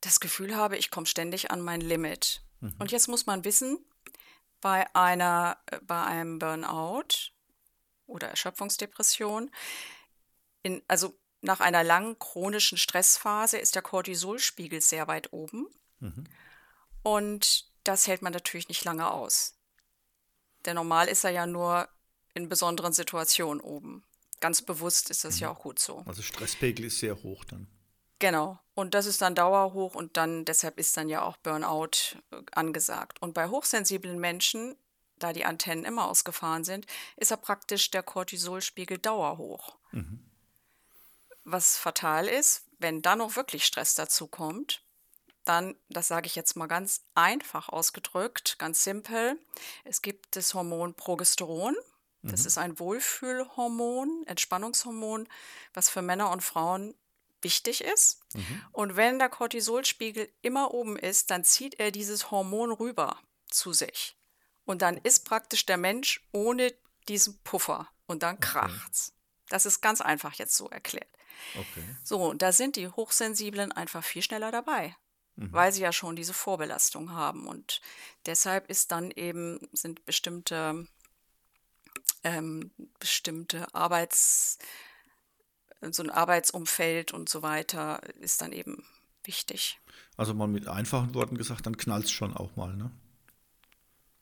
das 0.00 0.20
Gefühl 0.20 0.56
habe, 0.56 0.76
ich 0.76 0.90
komme 0.90 1.06
ständig 1.06 1.50
an 1.50 1.60
mein 1.60 1.80
Limit. 1.80 2.42
Mhm. 2.60 2.74
Und 2.78 2.92
jetzt 2.92 3.08
muss 3.08 3.26
man 3.26 3.44
wissen, 3.44 3.78
bei 4.60 4.86
einer, 4.94 5.58
äh, 5.66 5.78
bei 5.82 6.02
einem 6.02 6.38
Burnout 6.38 7.32
oder 8.06 8.28
Erschöpfungsdepression, 8.28 9.50
in, 10.62 10.82
also 10.88 11.18
nach 11.42 11.60
einer 11.60 11.82
langen 11.82 12.18
chronischen 12.18 12.76
Stressphase 12.76 13.58
ist 13.58 13.74
der 13.74 13.82
Cortisolspiegel 13.82 14.80
sehr 14.80 15.08
weit 15.08 15.32
oben. 15.32 15.66
Mhm. 16.00 16.24
Und 17.02 17.70
das 17.84 18.06
hält 18.06 18.20
man 18.20 18.32
natürlich 18.32 18.68
nicht 18.68 18.84
lange 18.84 19.10
aus. 19.10 19.56
Denn 20.66 20.74
normal 20.74 21.08
ist 21.08 21.24
er 21.24 21.30
ja 21.30 21.46
nur 21.46 21.88
in 22.40 22.48
besonderen 22.48 22.92
Situationen 22.92 23.60
oben. 23.60 24.04
Ganz 24.40 24.62
bewusst 24.62 25.10
ist 25.10 25.24
das 25.24 25.36
mhm. 25.36 25.40
ja 25.40 25.50
auch 25.50 25.60
gut 25.60 25.78
so. 25.78 26.02
Also 26.06 26.22
Stresspegel 26.22 26.86
ist 26.86 26.98
sehr 26.98 27.22
hoch 27.22 27.44
dann. 27.44 27.68
Genau. 28.18 28.58
Und 28.74 28.94
das 28.94 29.06
ist 29.06 29.20
dann 29.22 29.34
dauerhoch 29.34 29.94
und 29.94 30.16
dann 30.16 30.44
deshalb 30.44 30.78
ist 30.78 30.96
dann 30.96 31.08
ja 31.08 31.22
auch 31.22 31.36
Burnout 31.38 32.16
äh, 32.30 32.42
angesagt. 32.52 33.20
Und 33.20 33.34
bei 33.34 33.48
hochsensiblen 33.48 34.18
Menschen, 34.18 34.76
da 35.18 35.32
die 35.32 35.44
Antennen 35.44 35.84
immer 35.84 36.08
ausgefahren 36.08 36.64
sind, 36.64 36.86
ist 37.16 37.30
er 37.30 37.36
praktisch 37.36 37.90
der 37.90 38.02
Cortisolspiegel 38.02 38.98
dauerhoch. 38.98 39.76
Mhm. 39.92 40.24
Was 41.44 41.76
fatal 41.76 42.28
ist, 42.28 42.64
wenn 42.78 43.02
dann 43.02 43.18
noch 43.18 43.36
wirklich 43.36 43.64
Stress 43.64 43.94
dazu 43.94 44.26
kommt, 44.26 44.82
dann, 45.44 45.74
das 45.88 46.08
sage 46.08 46.26
ich 46.26 46.36
jetzt 46.36 46.56
mal 46.56 46.66
ganz 46.66 47.02
einfach 47.14 47.70
ausgedrückt, 47.70 48.58
ganz 48.58 48.84
simpel, 48.84 49.38
es 49.84 50.02
gibt 50.02 50.36
das 50.36 50.54
Hormon 50.54 50.94
Progesteron. 50.94 51.74
Das 52.22 52.40
mhm. 52.40 52.46
ist 52.46 52.58
ein 52.58 52.78
Wohlfühlhormon, 52.78 54.24
Entspannungshormon, 54.26 55.28
was 55.72 55.88
für 55.88 56.02
Männer 56.02 56.30
und 56.30 56.42
Frauen 56.42 56.94
wichtig 57.42 57.82
ist. 57.82 58.20
Mhm. 58.34 58.62
Und 58.72 58.96
wenn 58.96 59.18
der 59.18 59.30
Cortisolspiegel 59.30 60.30
immer 60.42 60.72
oben 60.74 60.96
ist, 60.96 61.30
dann 61.30 61.44
zieht 61.44 61.80
er 61.80 61.90
dieses 61.90 62.30
Hormon 62.30 62.72
rüber 62.72 63.18
zu 63.48 63.72
sich. 63.72 64.16
Und 64.64 64.82
dann 64.82 64.98
ist 64.98 65.24
praktisch 65.24 65.66
der 65.66 65.78
Mensch 65.78 66.26
ohne 66.32 66.72
diesen 67.08 67.38
Puffer. 67.42 67.88
Und 68.06 68.22
dann 68.22 68.38
kracht's. 68.40 69.14
Das 69.48 69.66
ist 69.66 69.80
ganz 69.80 70.00
einfach 70.00 70.34
jetzt 70.34 70.56
so 70.56 70.68
erklärt. 70.68 71.08
Okay. 71.54 71.84
So, 72.04 72.24
und 72.30 72.42
da 72.42 72.52
sind 72.52 72.76
die 72.76 72.88
Hochsensiblen 72.88 73.72
einfach 73.72 74.04
viel 74.04 74.22
schneller 74.22 74.52
dabei, 74.52 74.96
mhm. 75.36 75.52
weil 75.52 75.72
sie 75.72 75.82
ja 75.82 75.92
schon 75.92 76.16
diese 76.16 76.34
Vorbelastung 76.34 77.12
haben. 77.12 77.46
Und 77.46 77.80
deshalb 78.26 78.68
ist 78.68 78.92
dann 78.92 79.10
eben, 79.10 79.60
sind 79.72 80.04
bestimmte, 80.04 80.86
ähm, 82.24 82.70
bestimmte 82.98 83.74
Arbeits, 83.74 84.58
so 85.90 86.02
ein 86.02 86.10
Arbeitsumfeld 86.10 87.12
und 87.12 87.28
so 87.28 87.42
weiter 87.42 88.00
ist 88.20 88.42
dann 88.42 88.52
eben 88.52 88.84
wichtig. 89.24 89.78
Also 90.16 90.34
mal 90.34 90.48
mit 90.48 90.68
einfachen 90.68 91.14
Worten 91.14 91.36
gesagt, 91.36 91.66
dann 91.66 91.76
knallt 91.76 92.04
es 92.04 92.10
schon 92.10 92.36
auch 92.36 92.56
mal, 92.56 92.76
ne? 92.76 92.90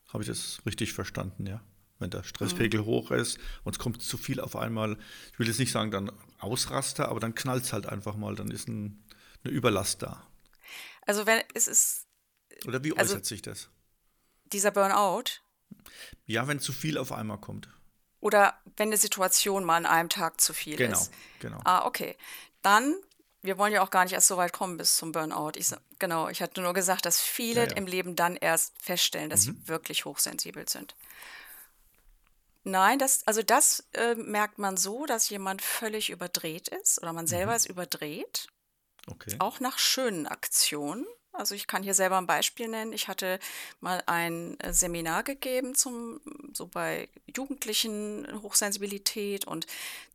Habe 0.07 0.23
ich 0.23 0.29
das 0.29 0.61
richtig 0.65 0.93
verstanden, 0.93 1.45
ja? 1.45 1.61
Wenn 1.99 2.09
der 2.09 2.23
Stresspegel 2.23 2.81
mhm. 2.81 2.85
hoch 2.85 3.11
ist 3.11 3.37
und 3.65 3.75
es 3.75 3.79
kommt 3.79 4.01
zu 4.01 4.17
viel 4.17 4.39
auf 4.39 4.55
einmal, 4.55 4.97
ich 5.33 5.39
will 5.39 5.47
jetzt 5.47 5.59
nicht 5.59 5.71
sagen 5.71 5.91
dann 5.91 6.11
Ausraster, 6.39 7.09
aber 7.09 7.19
dann 7.19 7.35
knallt 7.35 7.65
es 7.65 7.73
halt 7.73 7.85
einfach 7.85 8.15
mal, 8.15 8.35
dann 8.35 8.51
ist 8.51 8.69
ein, 8.69 9.03
eine 9.43 9.53
Überlast 9.53 10.01
da. 10.01 10.25
Also 11.05 11.25
wenn 11.25 11.41
es 11.53 11.67
ist. 11.67 12.07
Oder 12.65 12.83
wie 12.83 12.91
also 12.91 13.01
äußert 13.01 13.17
also, 13.17 13.27
sich 13.27 13.41
das? 13.41 13.69
Dieser 14.45 14.71
Burnout? 14.71 15.41
Ja, 16.25 16.47
wenn 16.47 16.59
zu 16.59 16.71
viel 16.71 16.97
auf 16.97 17.11
einmal 17.11 17.39
kommt. 17.39 17.69
Oder 18.21 18.59
wenn 18.77 18.89
eine 18.89 18.97
Situation 18.97 19.63
mal 19.63 19.77
an 19.77 19.85
einem 19.85 20.09
Tag 20.09 20.41
zu 20.41 20.53
viel 20.53 20.75
genau, 20.75 20.97
ist. 20.97 21.11
Genau, 21.39 21.57
genau. 21.57 21.69
Ah, 21.69 21.85
okay. 21.85 22.17
Dann, 22.61 22.95
wir 23.41 23.57
wollen 23.57 23.71
ja 23.71 23.81
auch 23.81 23.91
gar 23.91 24.03
nicht 24.03 24.13
erst 24.13 24.27
so 24.27 24.37
weit 24.37 24.51
kommen 24.51 24.77
bis 24.77 24.97
zum 24.97 25.11
Burnout. 25.11 25.51
Ich, 25.55 25.73
genau, 25.99 26.27
ich 26.27 26.41
hatte 26.41 26.61
nur 26.61 26.73
gesagt, 26.73 27.05
dass 27.05 27.21
viele 27.21 27.61
ja, 27.61 27.69
ja. 27.69 27.75
im 27.75 27.87
Leben 27.87 28.15
dann 28.15 28.35
erst 28.35 28.73
feststellen, 28.81 29.29
dass 29.29 29.45
mhm. 29.45 29.61
sie 29.61 29.67
wirklich 29.67 30.05
hochsensibel 30.05 30.67
sind. 30.67 30.95
Nein, 32.63 32.99
das, 32.99 33.25
also 33.25 33.41
das 33.41 33.87
äh, 33.93 34.15
merkt 34.15 34.59
man 34.59 34.75
so, 34.75 35.05
dass 35.05 35.29
jemand 35.29 35.61
völlig 35.61 36.09
überdreht 36.09 36.67
ist 36.67 37.01
oder 37.01 37.13
man 37.13 37.25
selber 37.25 37.51
mhm. 37.51 37.57
ist 37.57 37.65
überdreht. 37.69 38.47
Okay. 39.07 39.35
Auch 39.39 39.59
nach 39.59 39.79
schönen 39.79 40.27
Aktionen. 40.27 41.05
Also 41.39 41.55
ich 41.55 41.67
kann 41.67 41.83
hier 41.83 41.93
selber 41.93 42.17
ein 42.17 42.27
Beispiel 42.27 42.67
nennen. 42.67 42.91
Ich 42.91 43.07
hatte 43.07 43.39
mal 43.79 44.03
ein 44.07 44.59
äh, 44.59 44.73
Seminar 44.73 45.23
gegeben 45.23 45.73
zum 45.73 46.19
so 46.51 46.67
bei 46.67 47.07
Jugendlichen 47.33 48.27
Hochsensibilität 48.43 49.45
und 49.45 49.65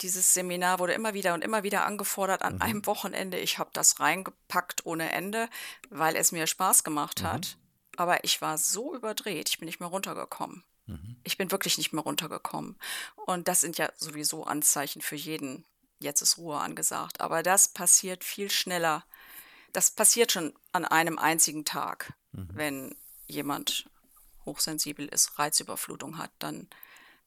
dieses 0.03 0.35
Seminar 0.35 0.81
wurde 0.81 0.93
immer 0.93 1.15
wieder 1.15 1.33
und 1.33 1.43
immer 1.43 1.63
wieder 1.63 1.87
angefordert 1.87 2.43
an 2.43 2.57
mhm. 2.57 2.63
einem 2.63 2.87
Wochenende. 2.87 3.39
Ich 3.39 3.59
habe 3.59 3.71
das 3.73 4.01
reingepackt 4.01 4.85
ohne 4.85 5.11
Ende, 5.13 5.49
weil 5.89 6.15
es 6.15 6.31
mir 6.31 6.47
Spaß 6.47 6.85
gemacht 6.85 7.23
mhm. 7.23 7.27
hat. 7.27 7.57
Aber 7.97 8.23
ich 8.25 8.43
war 8.43 8.59
so 8.59 8.95
überdreht, 8.95 9.49
ich 9.49 9.59
bin 9.59 9.67
nicht 9.67 9.81
mehr 9.81 9.89
runtergekommen. 9.89 10.63
Mhm. 10.85 11.17
Ich 11.25 11.39
bin 11.39 11.51
wirklich 11.51 11.79
nicht 11.79 11.95
mehr 11.95 12.05
runtergekommen. 12.05 12.77
Und 13.25 13.49
das 13.49 13.63
sind 13.63 13.79
ja 13.79 13.89
sowieso 13.97 14.45
Anzeichen 14.45 15.01
für 15.01 15.17
jeden. 15.17 15.65
Jetzt 16.01 16.21
ist 16.21 16.37
Ruhe 16.37 16.59
angesagt. 16.59 17.23
Aber 17.23 17.43
das 17.43 17.69
passiert 17.69 18.25
viel 18.25 18.51
schneller. 18.51 19.07
Das 19.75 19.91
passiert 19.91 20.33
schon 20.33 20.55
an 20.73 20.87
einem 20.87 21.19
einzigen 21.19 21.67
Tag, 21.67 22.15
mhm. 22.33 22.49
wenn 22.53 22.97
jemand 23.27 23.91
hochsensibel 24.47 25.07
ist, 25.07 25.39
Reizüberflutung 25.39 26.17
hat, 26.17 26.31
dann 26.39 26.69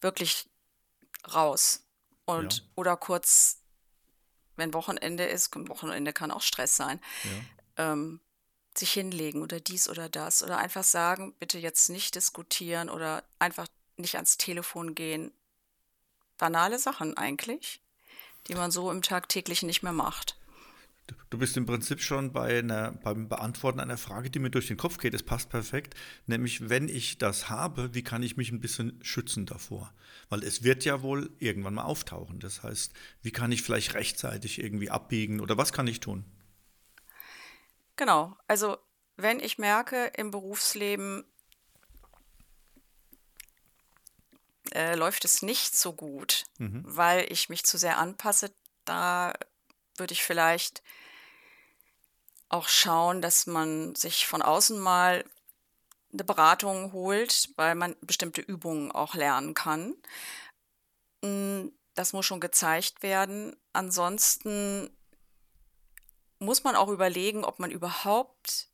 wirklich 0.02 0.48
raus. 1.34 1.84
Und 2.26 2.58
ja. 2.58 2.64
oder 2.76 2.98
kurz, 2.98 3.60
wenn 4.56 4.74
Wochenende 4.74 5.26
ist, 5.26 5.56
Wochenende 5.70 6.14
kann 6.14 6.32
auch 6.32 6.42
Stress 6.42 6.76
sein, 6.76 7.00
ja. 7.24 7.92
ähm, 7.92 8.22
sich 8.78 8.94
hinlegen 8.94 9.42
oder 9.42 9.60
dies 9.60 9.90
oder 9.90 10.08
das 10.08 10.42
oder 10.42 10.58
einfach 10.58 10.84
sagen, 10.84 11.34
bitte 11.40 11.58
jetzt 11.58 11.90
nicht 11.90 12.16
diskutieren 12.16 12.90
oder 12.90 13.24
einfach 13.40 13.68
nicht 13.98 14.16
ans 14.16 14.38
Telefon 14.38 14.96
gehen. 14.96 15.32
Banale 16.38 16.80
Sachen 16.80 17.18
eigentlich, 17.18 17.82
die 18.48 18.56
man 18.56 18.72
so 18.72 18.90
im 18.92 19.02
Tagtäglichen 19.02 19.68
nicht 19.68 19.84
mehr 19.84 19.94
macht. 19.94 20.37
Du 21.30 21.38
bist 21.38 21.58
im 21.58 21.66
Prinzip 21.66 22.02
schon 22.02 22.32
bei 22.32 22.60
einer, 22.60 22.92
beim 22.92 23.30
Beantworten 23.30 23.80
einer 23.80 23.98
Frage, 23.98 24.30
die 24.30 24.40
mir 24.40 24.50
durch 24.50 24.68
den 24.68 24.78
Kopf 24.78 24.98
geht. 24.98 25.14
Es 25.14 25.24
passt 25.24 25.50
perfekt. 25.50 25.96
Nämlich, 26.26 26.70
wenn 26.70 26.90
ich 26.90 27.18
das 27.18 27.50
habe, 27.50 27.94
wie 27.94 28.04
kann 28.04 28.24
ich 28.24 28.38
mich 28.38 28.52
ein 28.52 28.60
bisschen 28.60 29.00
schützen 29.04 29.46
davor? 29.46 29.94
Weil 30.30 30.44
es 30.44 30.64
wird 30.64 30.86
ja 30.86 31.02
wohl 31.02 31.32
irgendwann 31.40 31.76
mal 31.76 31.84
auftauchen. 31.84 32.40
Das 32.40 32.64
heißt, 32.64 32.94
wie 33.22 33.32
kann 33.32 33.52
ich 33.52 33.62
vielleicht 33.62 33.94
rechtzeitig 33.94 34.60
irgendwie 34.62 34.90
abbiegen 34.90 35.40
oder 35.40 35.58
was 35.58 35.74
kann 35.74 35.88
ich 35.88 36.00
tun? 36.00 36.26
Genau. 37.98 38.38
Also, 38.48 38.78
wenn 39.18 39.40
ich 39.40 39.58
merke 39.58 40.12
im 40.16 40.32
Berufsleben, 40.32 41.26
äh, 44.74 44.96
läuft 44.96 45.26
es 45.26 45.42
nicht 45.42 45.76
so 45.76 45.94
gut, 45.94 46.46
mhm. 46.58 46.84
weil 46.86 47.32
ich 47.32 47.50
mich 47.50 47.64
zu 47.64 47.78
sehr 47.78 47.98
anpasse, 47.98 48.52
da 48.86 49.34
würde 50.00 50.14
ich 50.14 50.24
vielleicht 50.24 50.82
auch 52.50 52.68
schauen, 52.68 53.22
dass 53.22 53.46
man 53.48 53.96
sich 53.96 54.28
von 54.28 54.42
außen 54.42 54.80
mal 54.80 55.26
eine 56.14 56.24
Beratung 56.24 56.94
holt, 56.94 57.50
weil 57.58 57.76
man 57.76 57.96
bestimmte 58.02 58.42
Übungen 58.42 58.92
auch 58.92 59.16
lernen 59.16 59.54
kann. 59.54 59.96
Hm, 61.24 61.72
das 61.96 62.14
muss 62.14 62.26
schon 62.26 62.40
gezeigt 62.40 63.04
werden. 63.04 63.56
Ansonsten 63.74 64.90
muss 66.40 66.64
man 66.64 66.76
auch 66.76 66.90
überlegen, 66.90 67.44
ob 67.44 67.60
man 67.60 67.72
überhaupt 67.72 68.70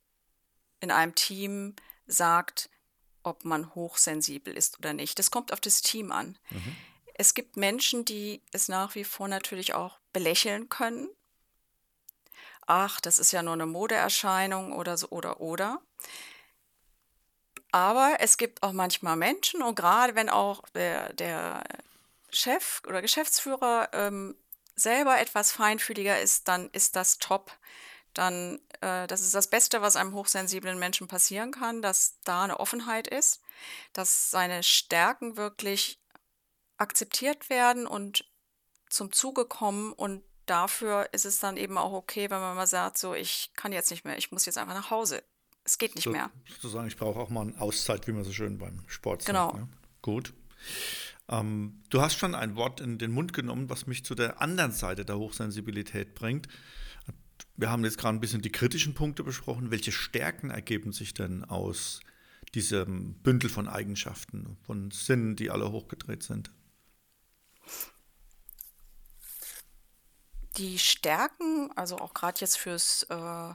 in 0.79 0.91
einem 0.91 1.15
Team 1.15 1.75
sagt, 2.05 2.69
ob 3.23 3.45
man 3.45 3.73
hochsensibel 3.73 4.55
ist 4.55 4.77
oder 4.79 4.93
nicht. 4.93 5.17
Das 5.17 5.31
kommt 5.31 5.53
auf 5.53 5.61
das 5.61 5.81
Team 5.81 6.11
an. 6.11 6.37
Mhm. 6.49 6.75
Es 7.13 7.33
gibt 7.33 7.57
Menschen, 7.57 8.05
die 8.05 8.41
es 8.51 8.67
nach 8.67 8.95
wie 8.95 9.03
vor 9.03 9.27
natürlich 9.27 9.73
auch 9.73 9.99
belächeln 10.13 10.69
können. 10.69 11.09
Ach, 12.65 12.99
das 13.01 13.19
ist 13.19 13.31
ja 13.31 13.43
nur 13.43 13.53
eine 13.53 13.65
Modeerscheinung 13.65 14.73
oder 14.73 14.97
so 14.97 15.09
oder 15.09 15.41
oder. 15.41 15.81
Aber 17.71 18.17
es 18.19 18.37
gibt 18.37 18.63
auch 18.63 18.71
manchmal 18.71 19.15
Menschen 19.15 19.61
und 19.63 19.75
gerade 19.75 20.15
wenn 20.15 20.29
auch 20.29 20.61
der, 20.69 21.11
der 21.13 21.63
Chef 22.29 22.81
oder 22.87 23.01
Geschäftsführer 23.01 23.89
ähm, 23.93 24.35
selber 24.75 25.19
etwas 25.19 25.51
feinfühliger 25.51 26.21
ist, 26.21 26.47
dann 26.47 26.69
ist 26.71 26.95
das 26.95 27.17
top. 27.17 27.51
Dann, 28.13 28.59
äh, 28.81 29.07
das 29.07 29.21
ist 29.21 29.33
das 29.33 29.47
Beste, 29.49 29.81
was 29.81 29.95
einem 29.95 30.13
hochsensiblen 30.13 30.77
Menschen 30.77 31.07
passieren 31.07 31.51
kann, 31.51 31.81
dass 31.81 32.19
da 32.23 32.43
eine 32.43 32.59
Offenheit 32.59 33.07
ist, 33.07 33.41
dass 33.91 34.29
seine 34.29 34.61
Stärken 34.61 35.35
wirklich 35.35 35.99
akzeptiert 36.77 37.49
werden 37.49 37.87
und 37.87 38.25
zum 38.89 39.11
Zuge 39.11 39.45
kommen 39.45 39.93
und 39.93 40.23
dafür 40.45 41.09
ist 41.13 41.25
es 41.25 41.39
dann 41.39 41.57
eben 41.57 41.77
auch 41.77 41.93
okay, 41.93 42.29
wenn 42.29 42.39
man 42.39 42.55
mal 42.55 42.67
sagt, 42.67 42.97
so, 42.97 43.13
ich 43.13 43.51
kann 43.55 43.71
jetzt 43.71 43.91
nicht 43.91 44.05
mehr, 44.05 44.17
ich 44.17 44.31
muss 44.31 44.45
jetzt 44.45 44.57
einfach 44.57 44.75
nach 44.75 44.91
Hause. 44.91 45.23
Es 45.65 45.77
geht 45.77 45.95
nicht 45.95 46.03
so, 46.03 46.11
mehr. 46.11 46.29
Sozusagen, 46.49 46.87
ich 46.87 46.97
brauche 46.97 47.19
auch 47.19 47.29
mal 47.29 47.41
eine 47.41 47.59
Auszeit, 47.59 48.05
wie 48.07 48.11
man 48.11 48.23
so 48.23 48.33
schön 48.33 48.57
beim 48.57 48.83
Sport 48.87 49.25
genau. 49.25 49.45
sagt. 49.45 49.53
Genau. 49.55 49.65
Ne? 49.65 49.71
Gut. 50.01 50.33
Ähm, 51.29 51.81
du 51.89 52.01
hast 52.01 52.17
schon 52.17 52.35
ein 52.35 52.55
Wort 52.55 52.81
in 52.81 52.97
den 52.97 53.11
Mund 53.11 53.33
genommen, 53.33 53.69
was 53.69 53.87
mich 53.87 54.03
zu 54.03 54.13
der 54.13 54.41
anderen 54.41 54.73
Seite 54.73 55.05
der 55.05 55.17
Hochsensibilität 55.17 56.15
bringt. 56.15 56.47
Wir 57.55 57.69
haben 57.69 57.85
jetzt 57.85 57.97
gerade 57.97 58.17
ein 58.17 58.19
bisschen 58.19 58.41
die 58.41 58.51
kritischen 58.51 58.93
Punkte 58.93 59.23
besprochen. 59.23 59.71
Welche 59.71 59.91
Stärken 59.91 60.49
ergeben 60.49 60.91
sich 60.91 61.13
denn 61.13 61.45
aus 61.45 62.01
diesem 62.53 63.13
Bündel 63.15 63.49
von 63.49 63.67
Eigenschaften, 63.67 64.57
von 64.63 64.91
Sinnen, 64.91 65.35
die 65.35 65.49
alle 65.49 65.71
hochgedreht 65.71 66.23
sind? 66.23 66.51
Die 70.57 70.77
Stärken, 70.77 71.71
also 71.75 71.97
auch 71.97 72.13
gerade 72.13 72.39
jetzt 72.41 72.57
fürs, 72.57 73.03
äh, 73.03 73.53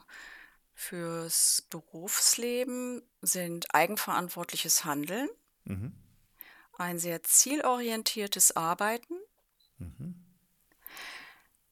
fürs 0.75 1.63
Berufsleben, 1.71 3.03
sind 3.21 3.75
eigenverantwortliches 3.75 4.85
Handeln. 4.85 5.29
Mhm 5.65 5.93
ein 6.79 6.99
sehr 6.99 7.23
zielorientiertes 7.23 8.57
Arbeiten, 8.57 9.15
mhm. 9.79 10.15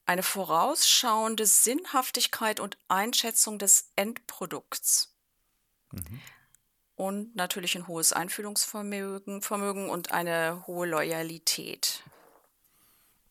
eine 0.04 0.22
vorausschauende 0.22 1.46
Sinnhaftigkeit 1.46 2.60
und 2.60 2.76
Einschätzung 2.88 3.58
des 3.58 3.92
Endprodukts 3.94 5.16
mhm. 5.92 6.20
und 6.96 7.36
natürlich 7.36 7.76
ein 7.76 7.86
hohes 7.86 8.12
Einfühlungsvermögen 8.12 9.42
Vermögen 9.42 9.88
und 9.88 10.10
eine 10.10 10.66
hohe 10.66 10.86
Loyalität. 10.86 12.02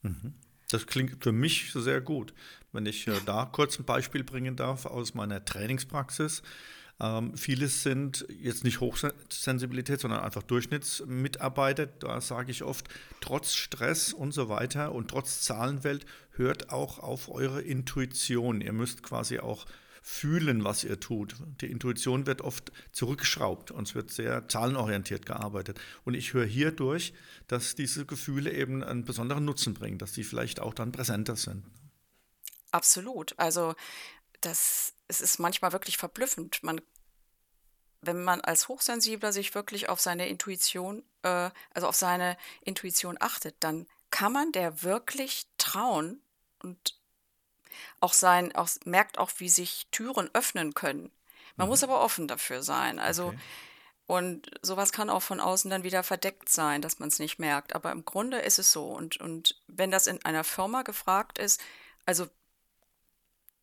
Mhm. 0.05 0.33
Das 0.69 0.87
klingt 0.87 1.23
für 1.23 1.31
mich 1.31 1.71
sehr 1.73 2.01
gut. 2.01 2.33
Wenn 2.71 2.85
ich 2.85 3.07
äh, 3.07 3.13
da 3.25 3.45
kurz 3.45 3.79
ein 3.79 3.85
Beispiel 3.85 4.23
bringen 4.23 4.55
darf 4.55 4.85
aus 4.85 5.13
meiner 5.13 5.43
Trainingspraxis. 5.43 6.41
Ähm, 6.99 7.35
vieles 7.35 7.83
sind 7.83 8.25
jetzt 8.29 8.63
nicht 8.63 8.79
Hochsensibilität, 8.79 9.99
sondern 9.99 10.21
einfach 10.21 10.43
Durchschnittsmitarbeiter. 10.43 11.87
Da 11.87 12.21
sage 12.21 12.51
ich 12.51 12.63
oft, 12.63 12.87
trotz 13.19 13.53
Stress 13.53 14.13
und 14.13 14.31
so 14.31 14.47
weiter 14.47 14.93
und 14.93 15.09
trotz 15.09 15.41
Zahlenwelt 15.41 16.05
hört 16.31 16.69
auch 16.69 16.99
auf 16.99 17.29
eure 17.29 17.61
Intuition. 17.61 18.61
Ihr 18.61 18.73
müsst 18.73 19.03
quasi 19.03 19.39
auch 19.39 19.65
fühlen, 20.07 20.63
was 20.63 20.83
ihr 20.83 20.99
tut. 20.99 21.35
Die 21.61 21.65
Intuition 21.65 22.27
wird 22.27 22.41
oft 22.41 22.71
zurückgeschraubt 22.91 23.71
und 23.71 23.87
es 23.87 23.95
wird 23.95 24.11
sehr 24.11 24.47
zahlenorientiert 24.47 25.25
gearbeitet. 25.25 25.81
Und 26.03 26.13
ich 26.13 26.33
höre 26.33 26.45
hierdurch, 26.45 27.15
dass 27.47 27.73
diese 27.73 28.05
Gefühle 28.05 28.53
eben 28.53 28.83
einen 28.83 29.03
besonderen 29.03 29.45
Nutzen 29.45 29.73
bringen, 29.73 29.97
dass 29.97 30.13
sie 30.13 30.23
vielleicht 30.23 30.59
auch 30.59 30.75
dann 30.75 30.91
präsenter 30.91 31.35
sind. 31.35 31.65
Absolut. 32.69 33.33
Also 33.39 33.73
das, 34.41 34.93
es 35.07 35.21
ist 35.21 35.39
manchmal 35.39 35.71
wirklich 35.71 35.97
verblüffend. 35.97 36.61
Man, 36.61 36.81
wenn 38.01 38.23
man 38.23 38.41
als 38.41 38.67
Hochsensibler 38.67 39.33
sich 39.33 39.55
wirklich 39.55 39.89
auf 39.89 39.99
seine 39.99 40.29
Intuition, 40.29 41.01
äh, 41.23 41.49
also 41.73 41.87
auf 41.87 41.95
seine 41.95 42.37
Intuition 42.61 43.17
achtet, 43.19 43.55
dann 43.61 43.87
kann 44.11 44.31
man 44.31 44.51
der 44.51 44.83
wirklich 44.83 45.47
trauen 45.57 46.21
und 46.61 46.95
auch 47.99 48.13
sein, 48.13 48.55
auch, 48.55 48.69
merkt 48.85 49.17
auch, 49.17 49.31
wie 49.37 49.49
sich 49.49 49.87
Türen 49.91 50.29
öffnen 50.33 50.73
können. 50.73 51.11
Man 51.55 51.67
mhm. 51.67 51.69
muss 51.71 51.83
aber 51.83 52.01
offen 52.01 52.27
dafür 52.27 52.63
sein. 52.63 52.99
Also, 52.99 53.27
okay. 53.27 53.39
und 54.07 54.51
sowas 54.61 54.91
kann 54.91 55.09
auch 55.09 55.21
von 55.21 55.39
außen 55.39 55.69
dann 55.71 55.83
wieder 55.83 56.03
verdeckt 56.03 56.49
sein, 56.49 56.81
dass 56.81 56.99
man 56.99 57.09
es 57.09 57.19
nicht 57.19 57.39
merkt. 57.39 57.75
Aber 57.75 57.91
im 57.91 58.05
Grunde 58.05 58.39
ist 58.39 58.59
es 58.59 58.71
so. 58.71 58.85
Und, 58.87 59.17
und 59.21 59.59
wenn 59.67 59.91
das 59.91 60.07
in 60.07 60.23
einer 60.25 60.43
Firma 60.43 60.83
gefragt 60.83 61.37
ist, 61.37 61.61
also 62.05 62.27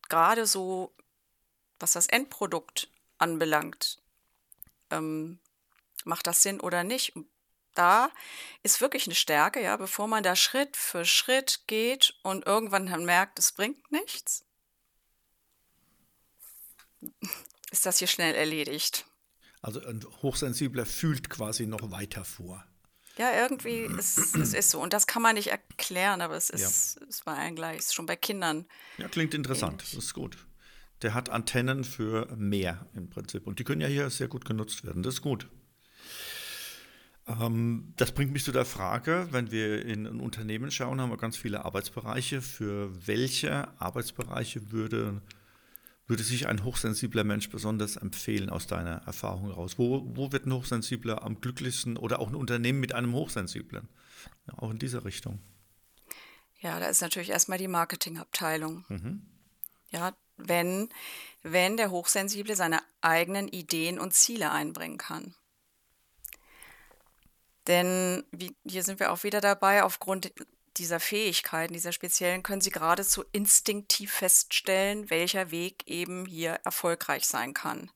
gerade 0.09 0.45
so, 0.45 0.93
was 1.79 1.93
das 1.93 2.07
Endprodukt 2.07 2.89
anbelangt, 3.17 3.99
ähm, 4.91 5.39
macht 6.05 6.27
das 6.27 6.43
Sinn 6.43 6.59
oder 6.59 6.83
nicht? 6.83 7.13
Da 7.73 8.09
ist 8.63 8.81
wirklich 8.81 9.07
eine 9.07 9.15
Stärke, 9.15 9.61
ja, 9.61 9.77
bevor 9.77 10.07
man 10.07 10.23
da 10.23 10.35
Schritt 10.35 10.77
für 10.77 11.05
Schritt 11.05 11.61
geht 11.67 12.15
und 12.23 12.45
irgendwann 12.45 12.87
dann 12.87 13.05
merkt, 13.05 13.39
es 13.39 13.51
bringt 13.51 13.91
nichts, 13.91 14.45
ist 17.71 17.85
das 17.85 17.99
hier 17.99 18.07
schnell 18.07 18.35
erledigt. 18.35 19.05
Also 19.61 19.79
ein 19.85 20.05
Hochsensibler 20.21 20.85
fühlt 20.85 21.29
quasi 21.29 21.65
noch 21.65 21.91
weiter 21.91 22.25
vor. 22.25 22.65
Ja, 23.17 23.31
irgendwie 23.33 23.81
ist 23.97 24.17
es 24.35 24.53
ist 24.53 24.71
so. 24.71 24.81
Und 24.81 24.91
das 24.93 25.05
kann 25.05 25.21
man 25.21 25.35
nicht 25.35 25.47
erklären, 25.47 26.21
aber 26.21 26.35
es 26.35 26.49
ist, 26.49 26.97
ja. 26.99 27.05
es 27.07 27.25
war 27.25 27.37
eigentlich 27.37 27.83
schon 27.91 28.05
bei 28.05 28.15
Kindern. 28.15 28.65
Ja, 28.97 29.07
klingt 29.07 29.33
interessant. 29.33 29.81
Ähnlich. 29.81 29.95
Das 29.95 30.03
ist 30.05 30.13
gut. 30.13 30.37
Der 31.03 31.13
hat 31.13 31.29
Antennen 31.29 31.83
für 31.83 32.27
mehr 32.35 32.87
im 32.93 33.09
Prinzip. 33.09 33.45
Und 33.45 33.59
die 33.59 33.63
können 33.63 33.81
ja 33.81 33.87
hier 33.87 34.09
sehr 34.09 34.27
gut 34.27 34.45
genutzt 34.45 34.83
werden. 34.83 35.03
Das 35.03 35.15
ist 35.15 35.21
gut. 35.21 35.47
Ähm, 37.27 37.93
das 37.95 38.11
bringt 38.11 38.33
mich 38.33 38.43
zu 38.43 38.51
der 38.51 38.65
Frage, 38.65 39.27
wenn 39.31 39.51
wir 39.51 39.85
in 39.85 40.05
ein 40.05 40.19
Unternehmen 40.19 40.71
schauen, 40.71 40.99
haben 40.99 41.09
wir 41.09 41.17
ganz 41.17 41.37
viele 41.37 41.63
Arbeitsbereiche. 41.63 42.41
Für 42.41 42.91
welche 43.07 43.79
Arbeitsbereiche 43.79 44.71
würde, 44.71 45.21
würde 46.07 46.23
sich 46.23 46.47
ein 46.47 46.63
hochsensibler 46.63 47.23
Mensch 47.23 47.49
besonders 47.49 47.95
empfehlen 47.95 48.49
aus 48.49 48.67
deiner 48.67 49.03
Erfahrung 49.05 49.45
heraus? 49.45 49.77
Wo, 49.77 50.03
wo 50.15 50.31
wird 50.31 50.45
ein 50.45 50.53
Hochsensibler 50.53 51.23
am 51.23 51.39
glücklichsten 51.39 51.97
oder 51.97 52.19
auch 52.19 52.27
ein 52.27 52.35
Unternehmen 52.35 52.79
mit 52.79 52.93
einem 52.93 53.13
Hochsensiblen? 53.13 53.87
Ja, 54.47 54.57
auch 54.57 54.71
in 54.71 54.79
dieser 54.79 55.05
Richtung. 55.05 55.39
Ja, 56.59 56.79
da 56.79 56.87
ist 56.87 57.01
natürlich 57.01 57.29
erstmal 57.29 57.57
die 57.57 57.67
Marketingabteilung. 57.67 58.85
Mhm. 58.87 59.21
Ja, 59.91 60.13
wenn, 60.37 60.89
wenn 61.41 61.77
der 61.77 61.91
Hochsensible 61.91 62.55
seine 62.55 62.79
eigenen 63.01 63.47
Ideen 63.47 63.99
und 63.99 64.13
Ziele 64.13 64.51
einbringen 64.51 64.97
kann. 64.97 65.35
Denn 67.67 68.23
wie, 68.31 68.55
hier 68.65 68.83
sind 68.83 68.99
wir 68.99 69.11
auch 69.11 69.23
wieder 69.23 69.41
dabei, 69.41 69.83
aufgrund 69.83 70.33
dieser 70.77 70.99
Fähigkeiten, 70.99 71.73
dieser 71.73 71.91
speziellen, 71.91 72.43
können 72.43 72.61
Sie 72.61 72.71
geradezu 72.71 73.23
instinktiv 73.31 74.11
feststellen, 74.11 75.09
welcher 75.09 75.51
Weg 75.51 75.87
eben 75.87 76.25
hier 76.25 76.53
erfolgreich 76.63 77.27
sein 77.27 77.53
kann 77.53 77.91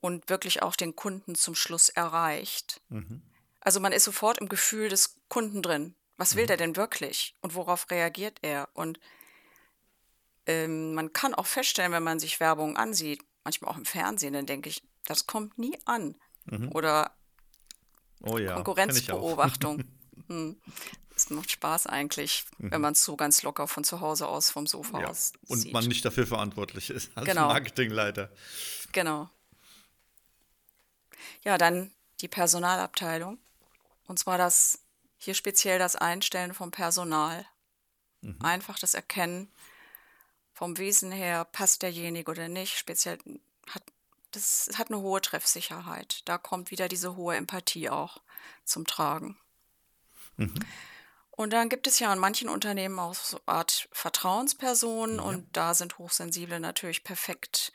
und 0.00 0.28
wirklich 0.28 0.62
auch 0.62 0.76
den 0.76 0.96
Kunden 0.96 1.34
zum 1.34 1.54
Schluss 1.54 1.88
erreicht. 1.88 2.80
Mhm. 2.88 3.22
Also 3.60 3.80
man 3.80 3.92
ist 3.92 4.04
sofort 4.04 4.38
im 4.38 4.48
Gefühl 4.48 4.88
des 4.88 5.18
Kunden 5.28 5.62
drin. 5.62 5.94
Was 6.16 6.36
will 6.36 6.44
mhm. 6.44 6.48
der 6.48 6.56
denn 6.56 6.76
wirklich 6.76 7.34
und 7.40 7.54
worauf 7.54 7.90
reagiert 7.90 8.38
er? 8.42 8.68
Und 8.74 8.98
ähm, 10.46 10.94
man 10.94 11.12
kann 11.12 11.34
auch 11.34 11.46
feststellen, 11.46 11.92
wenn 11.92 12.02
man 12.02 12.18
sich 12.18 12.40
Werbung 12.40 12.76
ansieht, 12.76 13.24
manchmal 13.44 13.72
auch 13.72 13.78
im 13.78 13.84
Fernsehen, 13.84 14.32
dann 14.32 14.46
denke 14.46 14.68
ich, 14.68 14.82
das 15.04 15.26
kommt 15.26 15.58
nie 15.58 15.78
an. 15.84 16.16
Mhm. 16.44 16.70
Oder 16.72 17.17
Oh 18.22 18.38
ja, 18.38 18.54
Konkurrenzbeobachtung. 18.54 19.84
hm. 20.28 20.56
Es 21.14 21.30
macht 21.30 21.50
Spaß 21.50 21.88
eigentlich, 21.88 22.44
mhm. 22.58 22.70
wenn 22.70 22.80
man 22.80 22.92
es 22.92 23.04
so 23.04 23.16
ganz 23.16 23.42
locker 23.42 23.66
von 23.66 23.82
zu 23.82 24.00
Hause 24.00 24.28
aus 24.28 24.50
vom 24.50 24.68
Sofa 24.68 25.00
ja. 25.00 25.08
aus 25.08 25.32
Und 25.48 25.58
sieht. 25.58 25.72
man 25.72 25.84
nicht 25.86 26.04
dafür 26.04 26.28
verantwortlich 26.28 26.90
ist 26.90 27.10
als 27.16 27.26
genau. 27.26 27.48
Marketingleiter. 27.48 28.30
Genau. 28.92 29.28
Ja, 31.44 31.58
dann 31.58 31.90
die 32.20 32.28
Personalabteilung. 32.28 33.38
Und 34.06 34.20
zwar 34.20 34.38
das 34.38 34.78
hier 35.16 35.34
speziell 35.34 35.80
das 35.80 35.96
Einstellen 35.96 36.54
vom 36.54 36.70
Personal. 36.70 37.44
Mhm. 38.20 38.38
Einfach 38.40 38.78
das 38.78 38.94
Erkennen 38.94 39.50
vom 40.52 40.78
Wesen 40.78 41.10
her, 41.10 41.44
passt 41.44 41.82
derjenige 41.82 42.30
oder 42.30 42.48
nicht. 42.48 42.78
Speziell 42.78 43.18
hat 43.70 43.82
das 44.32 44.70
hat 44.74 44.90
eine 44.90 45.00
hohe 45.00 45.20
Treffsicherheit. 45.20 46.22
Da 46.26 46.38
kommt 46.38 46.70
wieder 46.70 46.88
diese 46.88 47.16
hohe 47.16 47.36
Empathie 47.36 47.90
auch 47.90 48.20
zum 48.64 48.86
Tragen. 48.86 49.38
Mhm. 50.36 50.54
Und 51.30 51.52
dann 51.52 51.68
gibt 51.68 51.86
es 51.86 52.00
ja 52.00 52.12
in 52.12 52.18
manchen 52.18 52.48
Unternehmen 52.48 52.98
auch 52.98 53.14
so 53.14 53.38
eine 53.46 53.58
Art 53.58 53.88
Vertrauenspersonen 53.92 55.16
ja. 55.16 55.22
und 55.22 55.56
da 55.56 55.72
sind 55.72 55.98
Hochsensible 55.98 56.58
natürlich 56.58 57.04
perfekt 57.04 57.72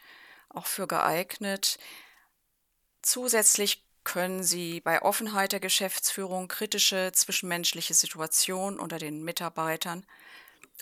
auch 0.49 0.65
für 0.65 0.85
geeignet. 0.85 1.79
Zusätzlich 3.01 3.85
können 4.03 4.43
sie 4.43 4.81
bei 4.81 5.01
Offenheit 5.01 5.53
der 5.53 5.59
Geschäftsführung 5.61 6.49
kritische 6.49 7.11
zwischenmenschliche 7.13 7.93
Situationen 7.93 8.79
unter 8.79 8.99
den 8.99 9.23
Mitarbeitern 9.23 10.05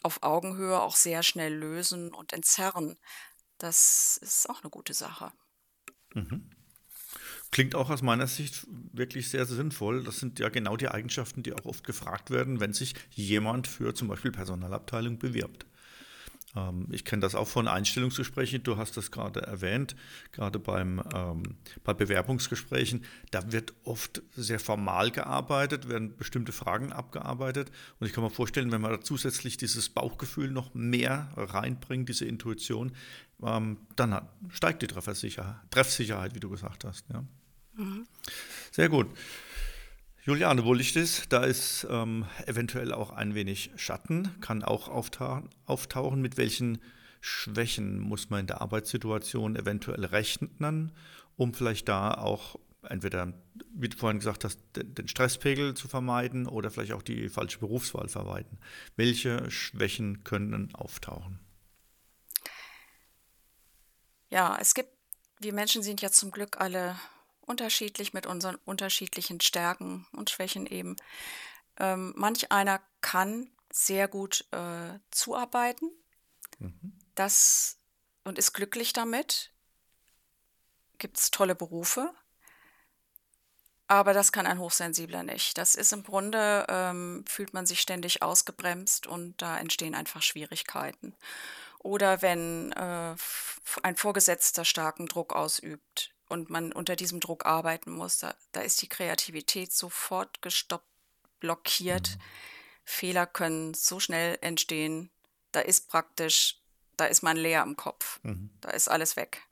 auf 0.04 0.24
Augenhöhe 0.24 0.82
auch 0.82 0.96
sehr 0.96 1.22
schnell 1.22 1.54
lösen 1.54 2.14
und 2.14 2.34
entzerren. 2.34 2.98
Das 3.60 4.18
ist 4.18 4.50
auch 4.50 4.62
eine 4.64 4.72
gute 4.72 4.96
Sache. 4.96 5.32
Mhm. 6.14 6.44
Klingt 7.52 7.76
auch 7.76 7.90
aus 7.90 8.02
meiner 8.02 8.28
Sicht 8.28 8.66
wirklich 8.94 9.30
sehr 9.30 9.46
sinnvoll. 9.46 10.04
Das 10.04 10.20
sind 10.20 10.40
ja 10.40 10.48
genau 10.48 10.78
die 10.78 10.88
Eigenschaften, 10.88 11.44
die 11.44 11.54
auch 11.54 11.66
oft 11.66 11.84
gefragt 11.84 12.30
werden, 12.30 12.62
wenn 12.62 12.72
sich 12.72 12.96
jemand 13.12 13.68
für 13.68 13.94
zum 13.94 14.08
Beispiel 14.08 14.32
Personalabteilung 14.32 15.20
bewirbt. 15.20 15.66
Ähm, 16.56 16.88
ich 16.92 17.06
kenne 17.06 17.22
das 17.22 17.36
auch 17.36 17.48
von 17.48 17.68
Einstellungsgesprächen, 17.68 18.64
du 18.64 18.78
hast 18.78 18.98
das 18.98 19.12
gerade 19.12 19.42
erwähnt, 19.42 19.96
gerade 20.32 20.60
beim, 20.60 21.02
ähm, 21.14 21.44
bei 21.84 21.94
Bewerbungsgesprächen, 21.94 23.06
da 23.32 23.52
wird 23.52 23.74
oft 23.84 24.22
sehr 24.36 24.60
formal 24.60 25.12
gearbeitet, 25.12 25.88
werden 25.90 26.16
bestimmte 26.18 26.52
Fragen 26.52 26.92
abgearbeitet 26.92 27.72
und 28.00 28.08
ich 28.08 28.14
kann 28.14 28.24
mir 28.24 28.30
vorstellen, 28.30 28.72
wenn 28.72 28.82
man 28.82 28.92
da 28.92 29.02
zusätzlich 29.02 29.58
dieses 29.58 29.90
Bauchgefühl 29.90 30.52
noch 30.52 30.74
mehr 30.74 31.32
reinbringt, 31.36 32.10
diese 32.10 32.26
Intuition, 32.26 32.92
ähm, 33.44 33.78
dann 33.96 34.14
hat, 34.14 34.30
steigt 34.50 34.82
die 34.82 34.88
Treffsicherheit, 34.88 36.36
wie 36.36 36.40
du 36.40 36.50
gesagt 36.50 36.84
hast. 36.86 37.06
Ja. 37.12 37.24
Mhm. 37.76 38.06
Sehr 38.72 38.90
gut. 38.90 39.08
Juliane, 40.24 40.66
wo 40.66 40.74
Licht 40.74 40.96
ist, 40.98 41.34
da 41.34 41.44
ist 41.44 41.88
ähm, 41.90 42.26
eventuell 42.46 42.94
auch 42.94 43.10
ein 43.10 43.34
wenig 43.34 43.72
Schatten, 43.76 44.30
kann 44.40 44.64
auch 44.64 44.88
auftauchen, 44.88 45.50
auftauchen. 45.66 46.22
Mit 46.22 46.38
welchen 46.38 46.80
Schwächen 47.22 48.00
muss 48.00 48.30
man 48.30 48.42
in 48.42 48.48
der 48.48 48.62
Arbeitssituation 48.62 49.56
eventuell 49.56 50.06
rechnen, 50.06 50.92
um 51.38 51.56
vielleicht 51.56 51.90
da 51.90 52.14
auch 52.14 52.60
entweder, 52.88 53.34
wie 53.74 53.90
du 53.90 53.98
vorhin 53.98 54.20
gesagt 54.20 54.44
hast, 54.44 54.60
den 54.76 55.08
Stresspegel 55.08 55.74
zu 55.74 55.88
vermeiden 55.88 56.48
oder 56.48 56.70
vielleicht 56.70 56.94
auch 56.94 57.04
die 57.04 57.30
falsche 57.30 57.60
Berufswahl 57.60 58.08
vermeiden. 58.08 58.60
Welche 58.96 59.50
Schwächen 59.50 60.24
können 60.24 60.74
auftauchen? 60.74 61.40
Ja, 64.32 64.58
es 64.60 64.74
gibt, 64.74 64.90
wir 65.40 65.54
Menschen 65.54 65.84
sind 65.84 66.02
ja 66.02 66.10
zum 66.10 66.32
Glück 66.32 66.60
alle 66.60 66.98
unterschiedlich 67.42 68.14
mit 68.14 68.26
unseren 68.26 68.56
unterschiedlichen 68.66 69.42
Stärken 69.42 70.08
und 70.14 70.30
Schwächen 70.30 70.66
eben. 70.66 70.96
Ähm, 71.78 72.14
manch 72.16 72.52
einer 72.52 72.82
kann 73.02 73.52
sehr 73.72 74.08
gut 74.08 74.46
äh, 74.52 75.00
zuarbeiten, 75.12 75.92
mhm. 76.60 76.94
das 77.14 77.78
und 78.24 78.40
ist 78.40 78.54
glücklich 78.54 78.94
damit. 78.94 79.52
Gibt 80.98 81.18
es 81.18 81.32
tolle 81.32 81.56
Berufe, 81.56 82.14
aber 83.88 84.14
das 84.14 84.32
kann 84.32 84.46
ein 84.46 84.60
Hochsensibler 84.60 85.24
nicht. 85.24 85.58
Das 85.58 85.76
ist 85.76 85.92
im 85.92 86.04
Grunde, 86.04 86.66
ähm, 86.70 87.26
fühlt 87.28 87.54
man 87.54 87.66
sich 87.66 87.82
ständig 87.82 88.22
ausgebremst 88.22 89.08
und 89.08 89.42
da 89.42 89.58
entstehen 89.58 89.96
einfach 89.96 90.22
Schwierigkeiten. 90.22 91.16
Oder 91.84 92.22
wenn 92.22 92.72
äh, 92.74 93.16
ein 93.84 93.96
Vorgesetzter 93.96 94.66
starken 94.66 95.08
Druck 95.08 95.34
ausübt, 95.34 96.12
und 96.32 96.50
man 96.50 96.72
unter 96.72 96.96
diesem 96.96 97.20
Druck 97.20 97.46
arbeiten 97.46 97.92
muss, 97.92 98.20
da, 98.20 98.34
da 98.54 98.62
ist 98.62 98.82
die 98.82 98.88
Kreativität 98.88 99.74
sofort 99.74 100.42
gestoppt, 100.42 100.88
blockiert. 101.42 102.16
Mhm. 102.16 102.22
Fehler 102.86 103.28
können 103.28 103.74
so 103.74 104.00
schnell 104.00 104.38
entstehen. 104.42 105.12
da 105.52 105.60
ist 105.60 105.90
praktisch, 105.90 106.62
da 106.96 107.06
ist 107.06 107.22
man 107.22 107.36
leer 107.36 107.64
im 107.64 107.76
Kopf. 107.76 108.22
Mhm. 108.24 108.50
Da 108.62 108.70
ist 108.70 108.88
alles 108.88 109.18
weg. 109.18 109.44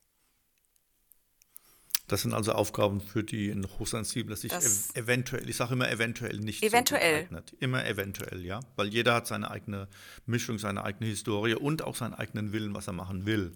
Das 2.09 2.23
sind 2.23 2.33
also 2.33 2.53
Aufgaben, 2.53 3.01
für 3.01 3.23
die 3.23 3.51
ein 3.51 3.65
Hochsensibler 3.77 4.35
sich 4.35 4.51
ev 4.51 4.89
eventuell, 4.95 5.47
ich 5.47 5.55
sage 5.55 5.73
immer 5.73 5.89
eventuell 5.89 6.37
nicht 6.37 6.63
eventuell. 6.63 7.29
So 7.29 7.55
immer 7.59 7.85
eventuell, 7.85 8.43
ja. 8.43 8.59
Weil 8.75 8.87
jeder 8.87 9.13
hat 9.13 9.27
seine 9.27 9.51
eigene 9.51 9.87
Mischung, 10.25 10.57
seine 10.57 10.83
eigene 10.83 11.07
Historie 11.07 11.53
und 11.53 11.83
auch 11.83 11.95
seinen 11.95 12.15
eigenen 12.15 12.51
Willen, 12.51 12.73
was 12.73 12.87
er 12.87 12.93
machen 12.93 13.27
will. 13.27 13.55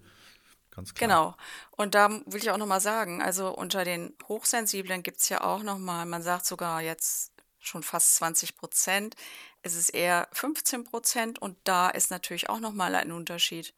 Ganz 0.70 0.94
klar. 0.94 1.08
Genau. 1.08 1.38
Und 1.72 1.96
da 1.96 2.10
will 2.28 2.42
ich 2.42 2.52
auch 2.52 2.58
nochmal 2.58 2.80
sagen, 2.80 3.24
also 3.24 3.50
unter 3.50 3.84
den 3.86 4.13
Hochsensiblen 4.28 5.02
gibt 5.02 5.20
es 5.20 5.30
ja 5.30 5.42
auch 5.42 5.63
nochmal, 5.63 6.06
man 6.06 6.22
sagt 6.22 6.46
sogar 6.46 6.82
jetzt 6.82 7.32
schon 7.60 7.82
fast 7.82 8.16
20 8.16 8.56
Prozent. 8.56 9.16
Es 9.63 9.76
ist 9.76 9.89
eher 9.89 10.28
15 10.32 10.84
Prozent 10.84 11.39
und 11.39 11.58
da 11.63 11.89
ist 11.89 12.12
natürlich 12.12 12.50
auch 12.50 12.60
nochmal 12.60 12.94
ein 12.94 13.12
Unterschied. 13.12 13.74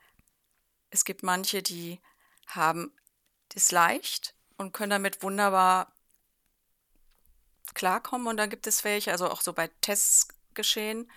Es 0.90 1.06
gibt 1.06 1.24
manche, 1.24 1.64
die 1.64 2.02
haben 2.48 2.92
das 3.50 3.72
leicht 3.72 4.35
und 4.58 4.74
können 4.74 4.90
damit 4.90 5.24
wunderbar 5.24 5.92
klarkommen. 7.74 8.28
Und 8.28 8.38
dann 8.38 8.50
gibt 8.50 8.68
es 8.68 8.84
welche, 8.84 9.12
also 9.12 9.30
auch 9.30 9.42
so 9.42 9.54
bei 9.54 9.70
Tests 9.82 10.28
geschehen, 10.54 11.10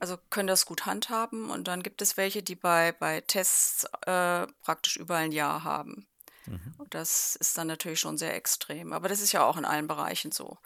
also 0.00 0.18
können 0.30 0.48
das 0.48 0.66
gut 0.66 0.86
handhaben. 0.86 1.50
Und 1.50 1.68
dann 1.68 1.82
gibt 1.82 2.02
es 2.02 2.16
welche, 2.16 2.42
die 2.42 2.56
bei, 2.56 2.92
bei 2.92 3.20
Tests 3.20 3.84
äh, 4.06 4.46
praktisch 4.62 4.96
überall 4.96 5.24
ein 5.24 5.32
Jahr 5.32 5.64
haben. 5.64 6.06
Mhm. 6.46 6.74
Und 6.78 6.94
das 6.94 7.36
ist 7.36 7.56
dann 7.56 7.68
natürlich 7.68 8.00
schon 8.00 8.18
sehr 8.18 8.34
extrem. 8.34 8.92
Aber 8.92 9.08
das 9.08 9.20
ist 9.20 9.32
ja 9.32 9.44
auch 9.44 9.56
in 9.56 9.64
allen 9.64 9.86
Bereichen 9.86 10.32
so. 10.32 10.58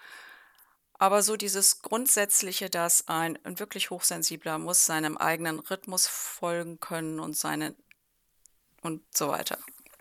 Aber 1.01 1.23
so 1.23 1.37
dieses 1.37 1.83
Grundsätzliche, 1.83 2.71
dass 2.71 3.07
ein, 3.07 3.39
ein 3.45 3.61
wirklich 3.61 3.91
Hochsensibler 3.91 4.59
muss 4.59 4.87
seinem 4.87 5.17
eigenen 5.17 5.61
Rhythmus 5.61 6.09
folgen 6.09 6.81
können 6.81 7.21
und 7.21 7.37
seine 7.37 7.77
und 8.83 9.03
so 9.17 9.29
weiter. 9.29 9.59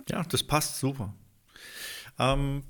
Ja, 0.10 0.24
das 0.24 0.46
passt 0.46 0.80
super. 0.80 1.14
Ähm, 2.20 2.64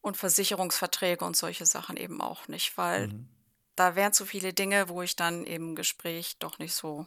Und 0.00 0.16
Versicherungsverträge 0.16 1.24
und 1.24 1.36
solche 1.36 1.64
Sachen 1.64 1.96
eben 1.96 2.20
auch 2.20 2.48
nicht, 2.48 2.76
weil 2.76 3.08
mhm. 3.08 3.28
da 3.76 3.96
wären 3.96 4.12
zu 4.12 4.26
viele 4.26 4.52
Dinge, 4.52 4.88
wo 4.88 5.02
ich 5.02 5.16
dann 5.16 5.44
im 5.44 5.74
Gespräch 5.74 6.36
doch 6.38 6.58
nicht 6.58 6.74
so 6.74 7.06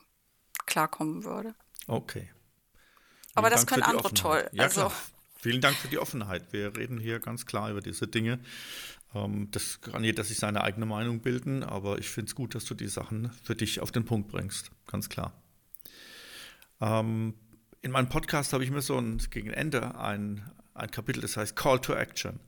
klarkommen 0.65 1.23
würde. 1.23 1.53
Okay. 1.87 2.31
Aber 3.35 3.49
das 3.49 3.67
können 3.67 3.83
andere 3.83 4.13
toll. 4.13 4.49
Ja, 4.53 4.63
also, 4.63 4.87
klar. 4.87 4.93
Vielen 5.45 5.61
Dank 5.61 5.77
für 5.77 5.89
die 5.89 5.99
Offenheit. 5.99 6.53
Wir 6.53 6.75
reden 6.75 6.99
hier 6.99 7.19
ganz 7.19 7.45
klar 7.45 7.69
über 7.69 7.79
diese 7.79 8.07
Dinge. 8.07 8.39
Ähm, 9.13 9.49
das 9.51 9.79
kann 9.79 10.03
jeder 10.03 10.23
sich 10.23 10.39
seine 10.39 10.63
eigene 10.63 10.87
Meinung 10.87 11.19
bilden, 11.19 11.63
aber 11.63 11.99
ich 11.99 12.09
finde 12.09 12.29
es 12.29 12.33
gut, 12.33 12.55
dass 12.55 12.65
du 12.65 12.73
die 12.73 12.87
Sachen 12.87 13.29
für 13.43 13.55
dich 13.55 13.79
auf 13.79 13.91
den 13.91 14.05
Punkt 14.05 14.27
bringst. 14.27 14.71
Ganz 14.87 15.07
klar. 15.07 15.39
Ähm, 16.81 17.35
in 17.83 17.91
meinem 17.91 18.09
Podcast 18.09 18.53
habe 18.53 18.63
ich 18.63 18.71
mir 18.71 18.81
so 18.81 18.97
ein, 18.97 19.19
gegen 19.29 19.51
Ende 19.51 19.99
ein, 19.99 20.49
ein 20.73 20.89
Kapitel, 20.89 21.21
das 21.21 21.37
heißt 21.37 21.55
Call 21.55 21.79
to 21.79 21.93
Action. 21.93 22.39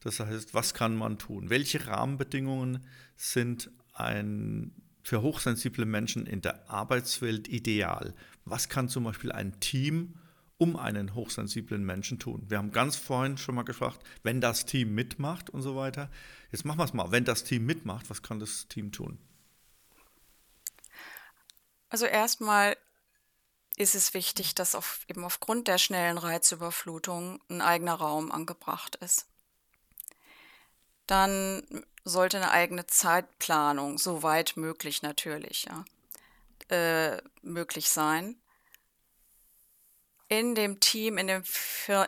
Das 0.00 0.18
heißt, 0.18 0.54
was 0.54 0.72
kann 0.72 0.96
man 0.96 1.18
tun? 1.18 1.50
Welche 1.50 1.86
Rahmenbedingungen 1.86 2.82
sind 3.14 3.70
ein, 3.92 4.72
für 5.02 5.20
hochsensible 5.20 5.84
Menschen 5.84 6.26
in 6.26 6.40
der 6.40 6.70
Arbeitswelt 6.70 7.46
ideal? 7.46 8.14
Was 8.46 8.70
kann 8.70 8.88
zum 8.88 9.04
Beispiel 9.04 9.32
ein 9.32 9.60
Team 9.60 10.14
um 10.58 10.76
einen 10.76 11.14
hochsensiblen 11.14 11.84
Menschen 11.84 12.18
tun. 12.18 12.44
Wir 12.48 12.58
haben 12.58 12.72
ganz 12.72 12.96
vorhin 12.96 13.38
schon 13.38 13.54
mal 13.54 13.62
gefragt, 13.62 14.00
wenn 14.24 14.40
das 14.40 14.66
Team 14.66 14.94
mitmacht 14.94 15.50
und 15.50 15.62
so 15.62 15.76
weiter. 15.76 16.10
Jetzt 16.50 16.64
machen 16.64 16.78
wir 16.78 16.84
es 16.84 16.92
mal. 16.92 17.12
Wenn 17.12 17.24
das 17.24 17.44
Team 17.44 17.64
mitmacht, 17.64 18.10
was 18.10 18.22
kann 18.22 18.40
das 18.40 18.66
Team 18.66 18.90
tun? 18.90 19.18
Also 21.88 22.06
erstmal 22.06 22.76
ist 23.76 23.94
es 23.94 24.12
wichtig, 24.14 24.56
dass 24.56 24.74
auf, 24.74 25.04
eben 25.08 25.24
aufgrund 25.24 25.68
der 25.68 25.78
schnellen 25.78 26.18
Reizüberflutung 26.18 27.40
ein 27.48 27.62
eigener 27.62 27.94
Raum 27.94 28.32
angebracht 28.32 28.96
ist. 28.96 29.26
Dann 31.06 31.62
sollte 32.04 32.38
eine 32.38 32.50
eigene 32.50 32.86
Zeitplanung, 32.86 33.96
soweit 33.98 34.56
möglich 34.56 35.02
natürlich, 35.02 35.68
ja, 35.68 35.84
äh, 36.68 37.22
möglich 37.42 37.88
sein 37.88 38.36
in 40.28 40.54
dem 40.54 40.80
Team, 40.80 41.16
in, 41.16 41.26
dem, 41.26 41.42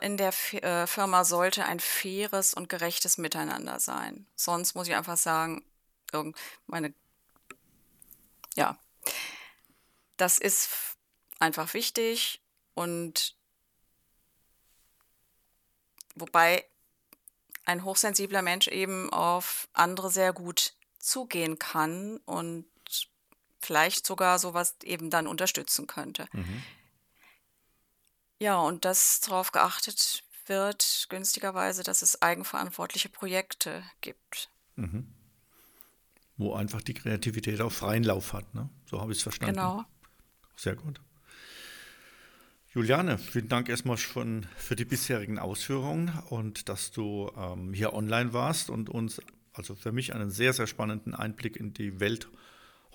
in 0.01 0.17
der 0.17 0.33
äh, 0.53 0.85
Firma 0.85 1.25
sollte 1.25 1.65
ein 1.65 1.79
faires 1.79 2.53
und 2.53 2.69
gerechtes 2.69 3.17
Miteinander 3.17 3.79
sein. 3.79 4.27
Sonst 4.35 4.75
muss 4.75 4.87
ich 4.87 4.95
einfach 4.95 5.17
sagen, 5.17 5.63
meine, 6.67 6.93
ja, 8.55 8.77
das 10.17 10.37
ist 10.37 10.69
einfach 11.39 11.73
wichtig 11.73 12.41
und 12.75 13.35
wobei 16.15 16.65
ein 17.65 17.83
hochsensibler 17.83 18.41
Mensch 18.41 18.67
eben 18.67 19.11
auf 19.11 19.67
andere 19.73 20.11
sehr 20.11 20.33
gut 20.33 20.73
zugehen 20.99 21.57
kann 21.57 22.17
und 22.25 22.65
vielleicht 23.59 24.05
sogar 24.05 24.37
sowas 24.37 24.75
eben 24.83 25.09
dann 25.09 25.27
unterstützen 25.27 25.87
könnte. 25.87 26.27
Mhm. 26.33 26.63
Ja, 28.41 28.59
und 28.59 28.85
dass 28.85 29.19
darauf 29.21 29.51
geachtet 29.51 30.23
wird, 30.47 31.05
günstigerweise, 31.09 31.83
dass 31.83 32.01
es 32.01 32.23
eigenverantwortliche 32.23 33.07
Projekte 33.07 33.83
gibt. 34.01 34.49
Mhm. 34.77 35.13
Wo 36.37 36.55
einfach 36.55 36.81
die 36.81 36.95
Kreativität 36.95 37.61
auch 37.61 37.71
freien 37.71 38.03
Lauf 38.03 38.33
hat, 38.33 38.51
ne? 38.55 38.67
So 38.87 38.99
habe 38.99 39.11
ich 39.11 39.19
es 39.19 39.21
verstanden. 39.21 39.57
Genau. 39.57 39.85
Sehr 40.55 40.75
gut. 40.75 40.99
Juliane, 42.73 43.19
vielen 43.19 43.47
Dank 43.47 43.69
erstmal 43.69 43.97
schon 43.97 44.47
für 44.57 44.75
die 44.75 44.85
bisherigen 44.85 45.37
Ausführungen 45.37 46.11
und 46.31 46.67
dass 46.67 46.89
du 46.89 47.31
ähm, 47.37 47.75
hier 47.75 47.93
online 47.93 48.33
warst 48.33 48.71
und 48.71 48.89
uns, 48.89 49.21
also 49.53 49.75
für 49.75 49.91
mich, 49.91 50.15
einen 50.15 50.31
sehr, 50.31 50.53
sehr 50.53 50.65
spannenden 50.65 51.13
Einblick 51.13 51.57
in 51.57 51.75
die 51.75 51.99
Welt 51.99 52.27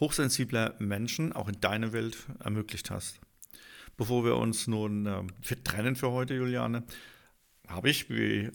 hochsensibler 0.01 0.75
Menschen, 0.81 1.33
auch 1.33 1.47
in 1.47 1.61
deine 1.61 1.93
Welt, 1.93 2.17
ermöglicht 2.41 2.91
hast. 2.91 3.21
Bevor 3.97 4.25
wir 4.25 4.37
uns 4.37 4.67
nun 4.67 5.07
äh, 5.07 5.57
trennen 5.65 5.97
für 5.97 6.11
heute, 6.11 6.35
Juliane, 6.35 6.85
habe 7.67 7.89
ich, 7.89 8.11
wie 8.11 8.51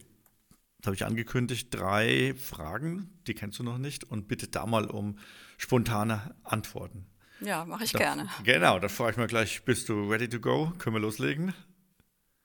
habe 0.86 0.96
ich 0.96 1.06
angekündigt, 1.06 1.68
drei 1.72 2.34
Fragen, 2.36 3.10
die 3.28 3.34
kennst 3.34 3.60
du 3.60 3.64
noch 3.64 3.78
nicht, 3.78 4.04
und 4.04 4.28
bitte 4.28 4.48
da 4.48 4.66
mal 4.66 4.86
um 4.86 5.18
spontane 5.58 6.36
Antworten. 6.44 7.06
Ja, 7.40 7.66
mache 7.66 7.84
ich 7.84 7.92
da, 7.92 8.00
gerne. 8.00 8.30
Genau, 8.44 8.80
da 8.80 8.88
frage 8.88 9.12
ich 9.12 9.18
mal 9.18 9.28
gleich, 9.28 9.64
bist 9.64 9.90
du 9.90 10.10
ready 10.10 10.30
to 10.30 10.40
go? 10.40 10.72
Können 10.78 10.96
wir 10.96 11.02
loslegen? 11.02 11.54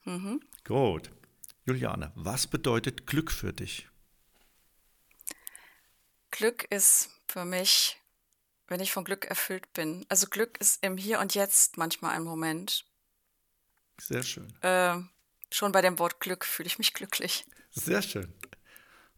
Mhm. 0.05 0.41
Gut. 0.63 1.11
Juliane, 1.65 2.11
was 2.15 2.47
bedeutet 2.47 3.05
Glück 3.05 3.31
für 3.31 3.53
dich? 3.53 3.87
Glück 6.31 6.65
ist 6.69 7.09
für 7.27 7.45
mich 7.45 7.97
wenn 8.67 8.79
ich 8.79 8.91
von 8.91 9.03
Glück 9.03 9.25
erfüllt 9.25 9.71
bin. 9.73 10.05
Also 10.09 10.27
Glück 10.27 10.57
ist 10.59 10.83
im 10.83 10.97
Hier 10.97 11.19
und 11.19 11.35
Jetzt 11.35 11.77
manchmal 11.77 12.15
ein 12.15 12.23
Moment. 12.23 12.85
Sehr 13.99 14.23
schön. 14.23 14.53
Äh, 14.61 14.97
schon 15.51 15.71
bei 15.71 15.81
dem 15.81 15.99
Wort 15.99 16.19
Glück 16.19 16.45
fühle 16.45 16.67
ich 16.67 16.77
mich 16.77 16.93
glücklich. 16.93 17.45
Sehr 17.71 18.01
schön. 18.01 18.33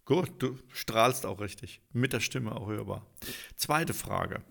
Gut, 0.06 0.42
du 0.42 0.58
strahlst 0.74 1.26
auch 1.26 1.40
richtig. 1.40 1.82
Mit 1.92 2.14
der 2.14 2.20
Stimme 2.20 2.56
auch 2.56 2.68
hörbar. 2.68 3.06
Zweite 3.56 3.94
Frage. 3.94 4.44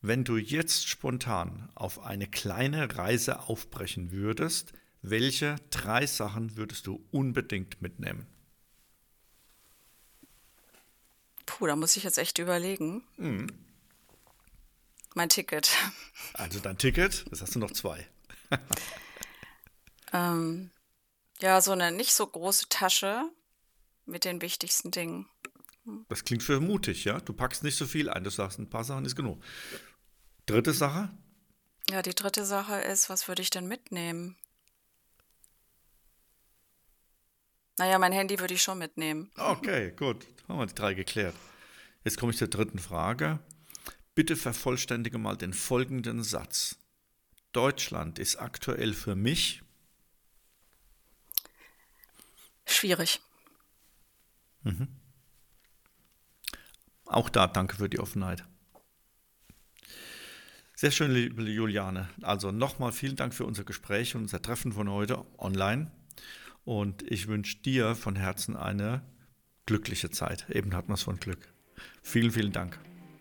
Wenn 0.00 0.24
du 0.24 0.36
jetzt 0.36 0.88
spontan 0.88 1.70
auf 1.74 2.00
eine 2.00 2.26
kleine 2.26 2.96
Reise 2.96 3.40
aufbrechen 3.40 4.10
würdest, 4.10 4.72
welche 5.02 5.56
drei 5.70 6.06
Sachen 6.06 6.56
würdest 6.56 6.86
du 6.86 7.04
unbedingt 7.12 7.80
mitnehmen? 7.80 8.26
Puh, 11.44 11.66
da 11.66 11.76
muss 11.76 11.96
ich 11.96 12.02
jetzt 12.02 12.18
echt 12.18 12.38
überlegen. 12.38 13.04
Mhm. 13.16 13.65
Mein 15.16 15.30
Ticket. 15.30 15.70
Also 16.34 16.60
dein 16.60 16.76
Ticket, 16.76 17.24
das 17.30 17.40
hast 17.40 17.54
du 17.54 17.58
noch 17.58 17.70
zwei. 17.70 18.06
ähm, 20.12 20.70
ja, 21.40 21.60
so 21.60 21.72
eine 21.72 21.90
nicht 21.90 22.12
so 22.12 22.26
große 22.26 22.68
Tasche 22.68 23.30
mit 24.04 24.24
den 24.24 24.42
wichtigsten 24.42 24.90
Dingen. 24.90 25.26
Das 26.08 26.24
klingt 26.24 26.42
für 26.42 26.60
mutig, 26.60 27.04
ja? 27.04 27.20
Du 27.20 27.32
packst 27.32 27.62
nicht 27.62 27.76
so 27.76 27.86
viel 27.86 28.10
ein, 28.10 28.24
du 28.24 28.30
sagst, 28.30 28.58
ein 28.58 28.68
paar 28.68 28.84
Sachen 28.84 29.06
ist 29.06 29.16
genug. 29.16 29.42
Dritte 30.44 30.72
Sache? 30.72 31.10
Ja, 31.88 32.02
die 32.02 32.14
dritte 32.14 32.44
Sache 32.44 32.76
ist, 32.76 33.08
was 33.08 33.28
würde 33.28 33.40
ich 33.40 33.50
denn 33.50 33.66
mitnehmen? 33.66 34.36
Naja, 37.78 37.98
mein 37.98 38.12
Handy 38.12 38.38
würde 38.40 38.54
ich 38.54 38.62
schon 38.62 38.78
mitnehmen. 38.78 39.30
Okay, 39.36 39.92
gut. 39.92 40.26
Haben 40.48 40.58
wir 40.58 40.66
die 40.66 40.74
drei 40.74 40.92
geklärt. 40.92 41.34
Jetzt 42.04 42.18
komme 42.18 42.32
ich 42.32 42.38
zur 42.38 42.48
dritten 42.48 42.78
Frage. 42.78 43.38
Bitte 44.16 44.34
vervollständige 44.34 45.18
mal 45.18 45.36
den 45.36 45.52
folgenden 45.52 46.24
Satz. 46.24 46.78
Deutschland 47.52 48.18
ist 48.18 48.36
aktuell 48.36 48.94
für 48.94 49.14
mich 49.14 49.62
schwierig. 52.64 53.20
Mhm. 54.62 54.88
Auch 57.04 57.28
da 57.28 57.46
danke 57.46 57.76
für 57.76 57.90
die 57.90 58.00
Offenheit. 58.00 58.42
Sehr 60.74 60.92
schön, 60.92 61.10
liebe 61.10 61.42
Juliane. 61.42 62.08
Also 62.22 62.52
nochmal 62.52 62.92
vielen 62.92 63.16
Dank 63.16 63.34
für 63.34 63.44
unser 63.44 63.64
Gespräch 63.64 64.14
und 64.14 64.22
unser 64.22 64.40
Treffen 64.40 64.72
von 64.72 64.90
heute 64.90 65.26
online. 65.36 65.90
Und 66.64 67.02
ich 67.02 67.28
wünsche 67.28 67.58
dir 67.58 67.94
von 67.94 68.16
Herzen 68.16 68.56
eine 68.56 69.02
glückliche 69.66 70.10
Zeit. 70.10 70.48
Eben 70.48 70.74
hat 70.74 70.88
man 70.88 70.94
es 70.94 71.02
von 71.02 71.20
Glück. 71.20 71.52
Vielen, 72.02 72.30
vielen 72.30 72.52
Dank. 72.52 72.78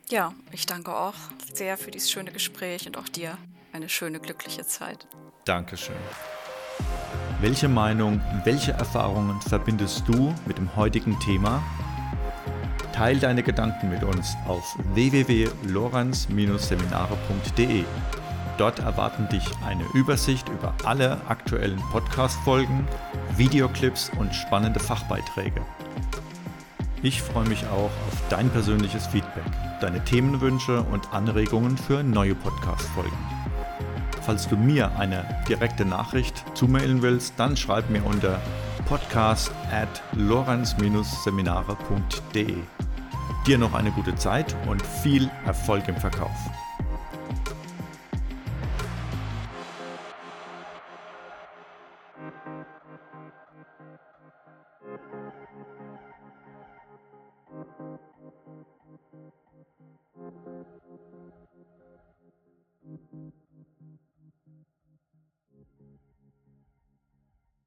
Ja, 0.10 0.34
ich 0.52 0.68
danke 0.68 0.96
auch 0.96 1.16
sehr 1.54 1.78
für 1.78 1.90
dieses 1.90 2.12
schöne 2.12 2.32
Gespräch 2.32 2.86
und 2.86 2.98
auch 2.98 3.10
dir 3.10 3.38
eine 3.74 3.90
schöne, 3.90 4.20
glückliche 4.20 4.64
Zeit. 4.66 5.08
Dankeschön. 5.46 5.96
Welche 7.42 7.68
Meinung, 7.68 8.22
welche 8.44 8.74
Erfahrungen 8.74 9.42
verbindest 9.42 10.04
du 10.08 10.36
mit 10.46 10.60
dem 10.60 10.76
heutigen 10.76 11.20
Thema? 11.20 11.64
Teil 12.94 13.18
deine 13.20 13.42
Gedanken 13.44 13.90
mit 13.90 14.04
uns 14.04 14.36
auf 14.48 14.78
www.lorenz-seminare.de. 14.94 17.84
Dort 18.58 18.80
erwarten 18.80 19.28
dich 19.28 19.44
eine 19.66 19.84
Übersicht 19.94 20.48
über 20.48 20.74
alle 20.86 21.20
aktuellen 21.28 21.82
Podcast-Folgen, 21.92 22.88
Videoclips 23.36 24.10
und 24.18 24.34
spannende 24.34 24.80
Fachbeiträge. 24.80 25.60
Ich 27.02 27.22
freue 27.22 27.50
mich 27.50 27.66
auch 27.68 27.92
auf 27.92 28.24
dein 28.30 28.50
persönliches 28.50 29.08
Feedback, 29.08 29.44
deine 29.82 30.04
Themenwünsche 30.04 30.82
und 30.82 31.14
Anregungen 31.14 31.78
für 31.78 32.04
neue 32.04 32.36
Podcast-Folgen. 32.36 33.18
Falls 34.22 34.48
du 34.48 34.58
mir 34.58 34.96
eine 34.98 35.24
direkte 35.48 35.86
Nachricht 35.86 36.44
zumailen 36.56 37.02
willst, 37.02 37.36
dann 37.38 37.56
schreib 37.56 37.90
mir 37.90 38.04
unter 38.04 38.42
podcast 38.88 39.52
at 39.72 40.04
lorenz-seminare.de. 40.14 42.58
Dir 43.46 43.58
noch 43.58 43.74
eine 43.74 43.92
gute 43.92 44.16
Zeit 44.16 44.56
und 44.68 44.82
viel 44.82 45.30
Erfolg 45.46 45.88
im 45.88 45.96
Verkauf. 45.98 46.65